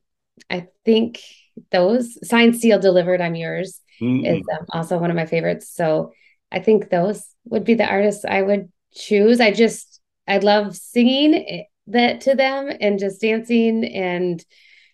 I 0.50 0.68
think 0.84 1.22
those 1.72 2.28
signed, 2.28 2.58
sealed, 2.58 2.82
delivered. 2.82 3.22
I'm 3.22 3.36
yours 3.36 3.80
mm-hmm. 4.02 4.26
is 4.26 4.44
um, 4.52 4.66
also 4.72 4.98
one 4.98 5.10
of 5.10 5.16
my 5.16 5.26
favorites. 5.26 5.70
So 5.74 6.12
I 6.52 6.60
think 6.60 6.90
those 6.90 7.26
would 7.46 7.64
be 7.64 7.76
the 7.76 7.88
artists 7.88 8.26
I 8.26 8.42
would 8.42 8.72
choose. 8.94 9.40
I 9.40 9.52
just 9.52 10.02
I 10.28 10.38
love 10.38 10.76
singing 10.76 11.66
that 11.88 12.22
to 12.22 12.36
them 12.36 12.72
and 12.80 13.00
just 13.00 13.22
dancing 13.22 13.86
and 13.86 14.44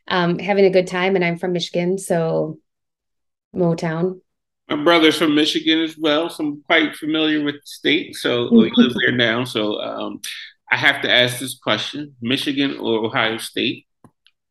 um, 0.08 0.40
having 0.40 0.66
a 0.66 0.70
good 0.70 0.88
time. 0.88 1.16
And 1.16 1.24
I'm 1.24 1.38
from 1.38 1.54
Michigan, 1.54 1.98
so 1.98 2.60
Motown. 3.56 4.22
My 4.70 4.84
brother's 4.84 5.18
from 5.18 5.36
Michigan 5.36 5.82
as 5.82 5.96
well, 5.98 6.30
so 6.30 6.44
I'm 6.44 6.64
quite 6.64 6.96
familiar 6.96 7.44
with 7.44 7.56
the 7.56 7.66
state. 7.66 8.16
So 8.16 8.50
he 8.50 8.72
lives 8.76 8.96
there 9.00 9.12
now. 9.12 9.44
So 9.44 9.80
um, 9.80 10.22
I 10.72 10.78
have 10.78 11.04
to 11.04 11.12
ask 11.12 11.40
this 11.40 11.60
question: 11.60 12.16
Michigan 12.22 12.78
or 12.78 13.06
Ohio 13.06 13.38
State? 13.38 13.86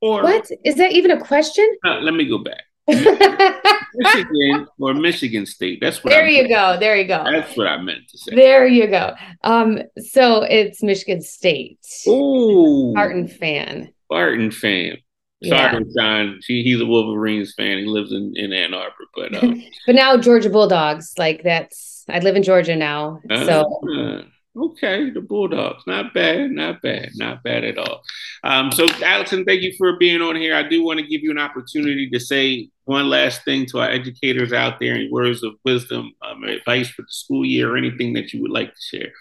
Or 0.00 0.22
what 0.22 0.48
is 0.64 0.76
that 0.76 0.92
even 0.92 1.10
a 1.10 1.20
question? 1.20 1.68
Uh, 1.84 1.98
let 2.00 2.14
me 2.14 2.28
go 2.28 2.38
back. 2.38 2.62
Michigan 2.86 4.66
or 4.78 4.94
Michigan 4.94 5.46
State. 5.46 5.80
That's 5.80 6.04
what. 6.04 6.10
There 6.10 6.26
I 6.26 6.28
you 6.28 6.48
go. 6.48 6.76
There 6.78 6.96
you 6.96 7.08
go. 7.08 7.24
That's 7.24 7.56
what 7.56 7.66
I 7.66 7.78
meant 7.80 8.08
to 8.10 8.18
say. 8.18 8.36
There 8.36 8.66
you 8.66 8.86
go. 8.86 9.14
Um, 9.42 9.80
so 9.98 10.42
it's 10.42 10.82
Michigan 10.82 11.22
State. 11.22 11.78
Oh, 12.06 12.92
Spartan 12.92 13.26
fan. 13.26 13.92
Spartan 14.04 14.50
fan. 14.50 14.98
Sorry, 15.42 15.84
yeah. 15.84 15.92
John. 15.96 16.40
He, 16.46 16.62
he's 16.62 16.80
a 16.80 16.86
Wolverines 16.86 17.54
fan. 17.54 17.78
He 17.78 17.86
lives 17.86 18.12
in, 18.12 18.32
in 18.36 18.52
Ann 18.52 18.72
Arbor, 18.72 18.94
but 19.14 19.42
um, 19.42 19.62
but 19.86 19.94
now 19.94 20.16
Georgia 20.16 20.50
Bulldogs. 20.50 21.14
Like 21.18 21.42
that's 21.42 22.04
I 22.08 22.20
live 22.20 22.36
in 22.36 22.42
Georgia 22.42 22.76
now, 22.76 23.20
uh, 23.28 23.44
so 23.44 23.80
uh, 23.98 24.22
Okay, 24.56 25.10
the 25.10 25.20
Bulldogs. 25.20 25.82
Not 25.86 26.14
bad, 26.14 26.52
not 26.52 26.80
bad, 26.80 27.10
not 27.16 27.42
bad 27.42 27.64
at 27.64 27.76
all. 27.76 28.02
Um, 28.44 28.70
so, 28.70 28.88
Allyson, 29.02 29.44
thank 29.44 29.62
you 29.62 29.74
for 29.76 29.96
being 29.98 30.22
on 30.22 30.36
here. 30.36 30.54
I 30.54 30.62
do 30.62 30.84
want 30.84 31.00
to 31.00 31.06
give 31.06 31.22
you 31.22 31.32
an 31.32 31.38
opportunity 31.38 32.08
to 32.10 32.20
say 32.20 32.68
one 32.84 33.08
last 33.08 33.44
thing 33.44 33.66
to 33.66 33.80
our 33.80 33.90
educators 33.90 34.52
out 34.52 34.78
there 34.78 34.94
and 34.94 35.10
words 35.10 35.42
of 35.42 35.54
wisdom, 35.64 36.12
um, 36.22 36.44
advice 36.44 36.88
for 36.88 37.02
the 37.02 37.10
school 37.10 37.44
year, 37.44 37.74
or 37.74 37.76
anything 37.76 38.12
that 38.12 38.32
you 38.32 38.42
would 38.42 38.52
like 38.52 38.72
to 38.72 38.80
share. 38.80 39.12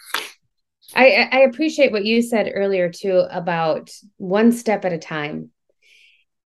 I, 0.96 1.28
I 1.32 1.40
appreciate 1.40 1.92
what 1.92 2.06
you 2.06 2.22
said 2.22 2.52
earlier 2.54 2.92
too 2.92 3.26
about 3.32 3.90
one 4.18 4.52
step 4.52 4.86
at 4.86 4.94
a 4.94 5.00
time. 5.00 5.50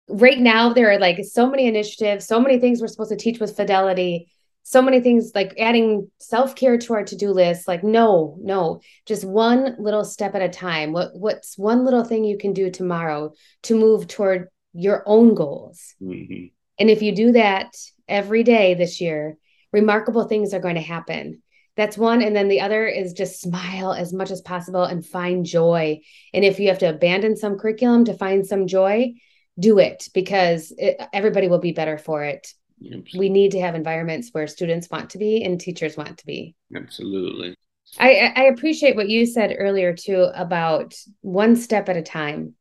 Right 0.07 0.39
now, 0.39 0.73
there 0.73 0.91
are 0.91 0.99
like 0.99 1.19
so 1.23 1.49
many 1.49 1.67
initiatives, 1.67 2.27
so 2.27 2.39
many 2.39 2.59
things 2.59 2.79
we're 2.81 2.87
supposed 2.87 3.11
to 3.11 3.17
teach 3.17 3.39
with 3.39 3.55
fidelity, 3.55 4.31
so 4.63 4.81
many 4.81 4.99
things 4.99 5.31
like 5.33 5.53
adding 5.59 6.11
self 6.19 6.55
care 6.55 6.77
to 6.77 6.93
our 6.93 7.03
to 7.03 7.15
do 7.15 7.31
list. 7.31 7.67
Like, 7.67 7.83
no, 7.83 8.37
no, 8.39 8.81
just 9.05 9.23
one 9.23 9.75
little 9.79 10.03
step 10.03 10.35
at 10.35 10.41
a 10.41 10.49
time. 10.49 10.91
What 10.91 11.15
what's 11.15 11.57
one 11.57 11.85
little 11.85 12.03
thing 12.03 12.23
you 12.23 12.37
can 12.37 12.53
do 12.53 12.69
tomorrow 12.69 13.33
to 13.63 13.79
move 13.79 14.07
toward 14.07 14.49
your 14.73 15.03
own 15.05 15.33
goals? 15.33 15.95
Mm-hmm. 16.01 16.47
And 16.77 16.89
if 16.89 17.01
you 17.01 17.15
do 17.15 17.31
that 17.31 17.75
every 18.07 18.43
day 18.43 18.73
this 18.73 19.01
year, 19.01 19.37
remarkable 19.71 20.25
things 20.25 20.53
are 20.53 20.59
going 20.59 20.75
to 20.75 20.81
happen 20.81 21.41
that's 21.75 21.97
one 21.97 22.21
and 22.21 22.35
then 22.35 22.47
the 22.47 22.61
other 22.61 22.87
is 22.87 23.13
just 23.13 23.41
smile 23.41 23.91
as 23.91 24.13
much 24.13 24.31
as 24.31 24.41
possible 24.41 24.83
and 24.83 25.05
find 25.05 25.45
joy 25.45 25.99
and 26.33 26.45
if 26.45 26.59
you 26.59 26.69
have 26.69 26.79
to 26.79 26.89
abandon 26.89 27.35
some 27.35 27.57
curriculum 27.57 28.05
to 28.05 28.13
find 28.13 28.45
some 28.45 28.67
joy 28.67 29.13
do 29.59 29.79
it 29.79 30.09
because 30.13 30.73
it, 30.77 31.01
everybody 31.13 31.47
will 31.47 31.59
be 31.59 31.71
better 31.71 31.97
for 31.97 32.23
it 32.23 32.53
Absolutely. 32.81 33.19
we 33.19 33.29
need 33.29 33.51
to 33.51 33.61
have 33.61 33.75
environments 33.75 34.29
where 34.31 34.47
students 34.47 34.89
want 34.89 35.11
to 35.11 35.17
be 35.17 35.43
and 35.43 35.59
teachers 35.59 35.95
want 35.95 36.17
to 36.17 36.25
be 36.25 36.55
Absolutely. 36.75 37.55
I, 37.99 38.33
I 38.35 38.43
appreciate 38.45 38.95
what 38.95 39.09
you 39.09 39.25
said 39.25 39.55
earlier 39.57 39.93
too 39.93 40.29
about 40.33 40.95
one 41.21 41.55
step 41.55 41.87
at 41.87 41.95
a 41.95 42.01
time. 42.01 42.55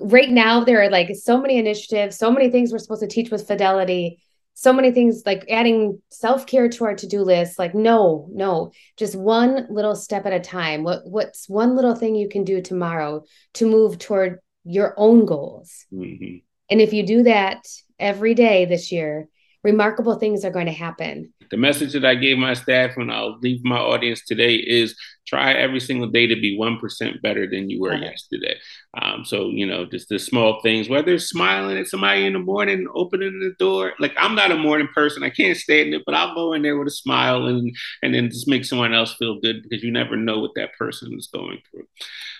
Right 0.00 0.30
now, 0.30 0.64
there 0.64 0.82
are 0.82 0.90
like 0.90 1.10
so 1.14 1.40
many 1.40 1.58
initiatives, 1.58 2.18
so 2.18 2.30
many 2.30 2.50
things 2.50 2.72
we're 2.72 2.78
supposed 2.78 3.02
to 3.02 3.06
teach 3.06 3.30
with 3.30 3.46
fidelity 3.46 4.18
so 4.54 4.72
many 4.72 4.92
things 4.92 5.22
like 5.26 5.44
adding 5.50 6.00
self-care 6.10 6.68
to 6.68 6.84
our 6.84 6.94
to-do 6.94 7.22
list 7.22 7.58
like 7.58 7.74
no 7.74 8.28
no 8.32 8.70
just 8.96 9.16
one 9.16 9.66
little 9.68 9.96
step 9.96 10.26
at 10.26 10.32
a 10.32 10.40
time 10.40 10.84
what 10.84 11.00
what's 11.04 11.48
one 11.48 11.74
little 11.74 11.94
thing 11.94 12.14
you 12.14 12.28
can 12.28 12.44
do 12.44 12.62
tomorrow 12.62 13.24
to 13.52 13.68
move 13.68 13.98
toward 13.98 14.38
your 14.64 14.94
own 14.96 15.24
goals 15.24 15.86
mm-hmm. 15.92 16.38
and 16.70 16.80
if 16.80 16.92
you 16.92 17.04
do 17.04 17.22
that 17.24 17.66
every 17.98 18.34
day 18.34 18.64
this 18.64 18.90
year 18.90 19.28
remarkable 19.64 20.16
things 20.16 20.44
are 20.44 20.50
going 20.50 20.66
to 20.66 20.72
happen 20.72 21.32
the 21.50 21.56
message 21.56 21.92
that 21.92 22.04
I 22.04 22.14
gave 22.14 22.38
my 22.38 22.54
staff 22.54 22.96
and 22.96 23.12
I'll 23.12 23.38
leave 23.38 23.64
my 23.64 23.78
audience 23.78 24.22
today 24.24 24.56
is 24.56 24.96
try 25.26 25.52
every 25.52 25.80
single 25.80 26.08
day 26.08 26.26
to 26.26 26.34
be 26.34 26.58
1% 26.58 27.22
better 27.22 27.48
than 27.48 27.70
you 27.70 27.80
were 27.80 27.94
okay. 27.94 28.06
yesterday. 28.06 28.56
Um, 29.00 29.24
so, 29.24 29.48
you 29.48 29.66
know, 29.66 29.84
just 29.86 30.08
the 30.08 30.18
small 30.18 30.60
things, 30.62 30.88
whether 30.88 31.14
it's 31.14 31.28
smiling 31.28 31.78
at 31.78 31.86
somebody 31.86 32.26
in 32.26 32.34
the 32.34 32.40
morning, 32.40 32.86
opening 32.94 33.40
the 33.40 33.54
door. 33.58 33.94
Like, 33.98 34.12
I'm 34.18 34.34
not 34.34 34.50
a 34.50 34.56
morning 34.56 34.88
person. 34.94 35.22
I 35.22 35.30
can't 35.30 35.56
stand 35.56 35.94
it, 35.94 36.02
but 36.04 36.14
I'll 36.14 36.34
go 36.34 36.52
in 36.52 36.62
there 36.62 36.76
with 36.76 36.88
a 36.88 36.92
smile 36.92 37.46
and, 37.46 37.74
and 38.02 38.14
then 38.14 38.30
just 38.30 38.48
make 38.48 38.64
someone 38.64 38.92
else 38.92 39.14
feel 39.14 39.40
good 39.40 39.62
because 39.62 39.82
you 39.82 39.92
never 39.92 40.16
know 40.16 40.40
what 40.40 40.56
that 40.56 40.74
person 40.74 41.14
is 41.16 41.28
going 41.32 41.60
through. 41.70 41.86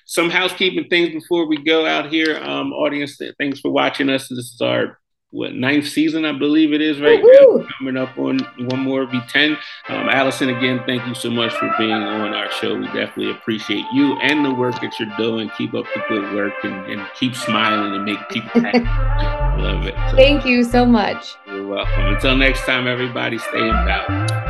Some 0.06 0.28
housekeeping 0.28 0.88
things 0.88 1.12
before 1.12 1.46
we 1.46 1.56
go 1.56 1.86
out 1.86 2.12
here. 2.12 2.36
Um, 2.38 2.72
audience, 2.72 3.18
thanks 3.38 3.60
for 3.60 3.70
watching 3.70 4.10
us. 4.10 4.28
This 4.28 4.52
is 4.52 4.60
our 4.60 4.98
what 5.34 5.52
ninth 5.52 5.88
season 5.88 6.24
I 6.24 6.30
believe 6.30 6.72
it 6.72 6.80
is 6.80 7.00
right 7.00 7.20
Woo-hoo! 7.20 7.58
now. 7.58 7.68
Coming 7.78 7.96
up 7.96 8.16
on 8.16 8.38
one 8.68 8.80
more 8.80 9.04
v 9.04 9.20
10. 9.28 9.58
Um, 9.88 10.08
Allyson, 10.08 10.48
again, 10.48 10.80
thank 10.86 11.04
you 11.08 11.14
so 11.14 11.28
much 11.28 11.52
for 11.54 11.74
being 11.76 11.90
on 11.90 12.32
our 12.32 12.48
show. 12.52 12.78
We 12.78 12.86
definitely 12.86 13.32
appreciate 13.32 13.84
you 13.92 14.16
and 14.20 14.44
the 14.44 14.54
work 14.54 14.80
that 14.80 14.92
you're 15.00 15.12
doing. 15.16 15.50
Keep 15.58 15.74
up 15.74 15.86
the 15.92 16.02
good 16.08 16.34
work 16.34 16.54
and, 16.62 16.86
and 16.86 17.04
keep 17.16 17.34
smiling 17.34 17.94
and 17.94 18.04
make 18.04 18.28
people 18.28 18.60
happy. 18.60 18.78
Love 19.62 19.86
it. 19.86 19.94
So, 20.10 20.16
thank 20.16 20.46
you 20.46 20.62
so 20.62 20.86
much. 20.86 21.34
You're 21.48 21.66
welcome. 21.66 22.14
Until 22.14 22.36
next 22.36 22.64
time, 22.64 22.86
everybody, 22.86 23.38
stay 23.38 23.68
in 23.68 23.74
power. 23.74 24.43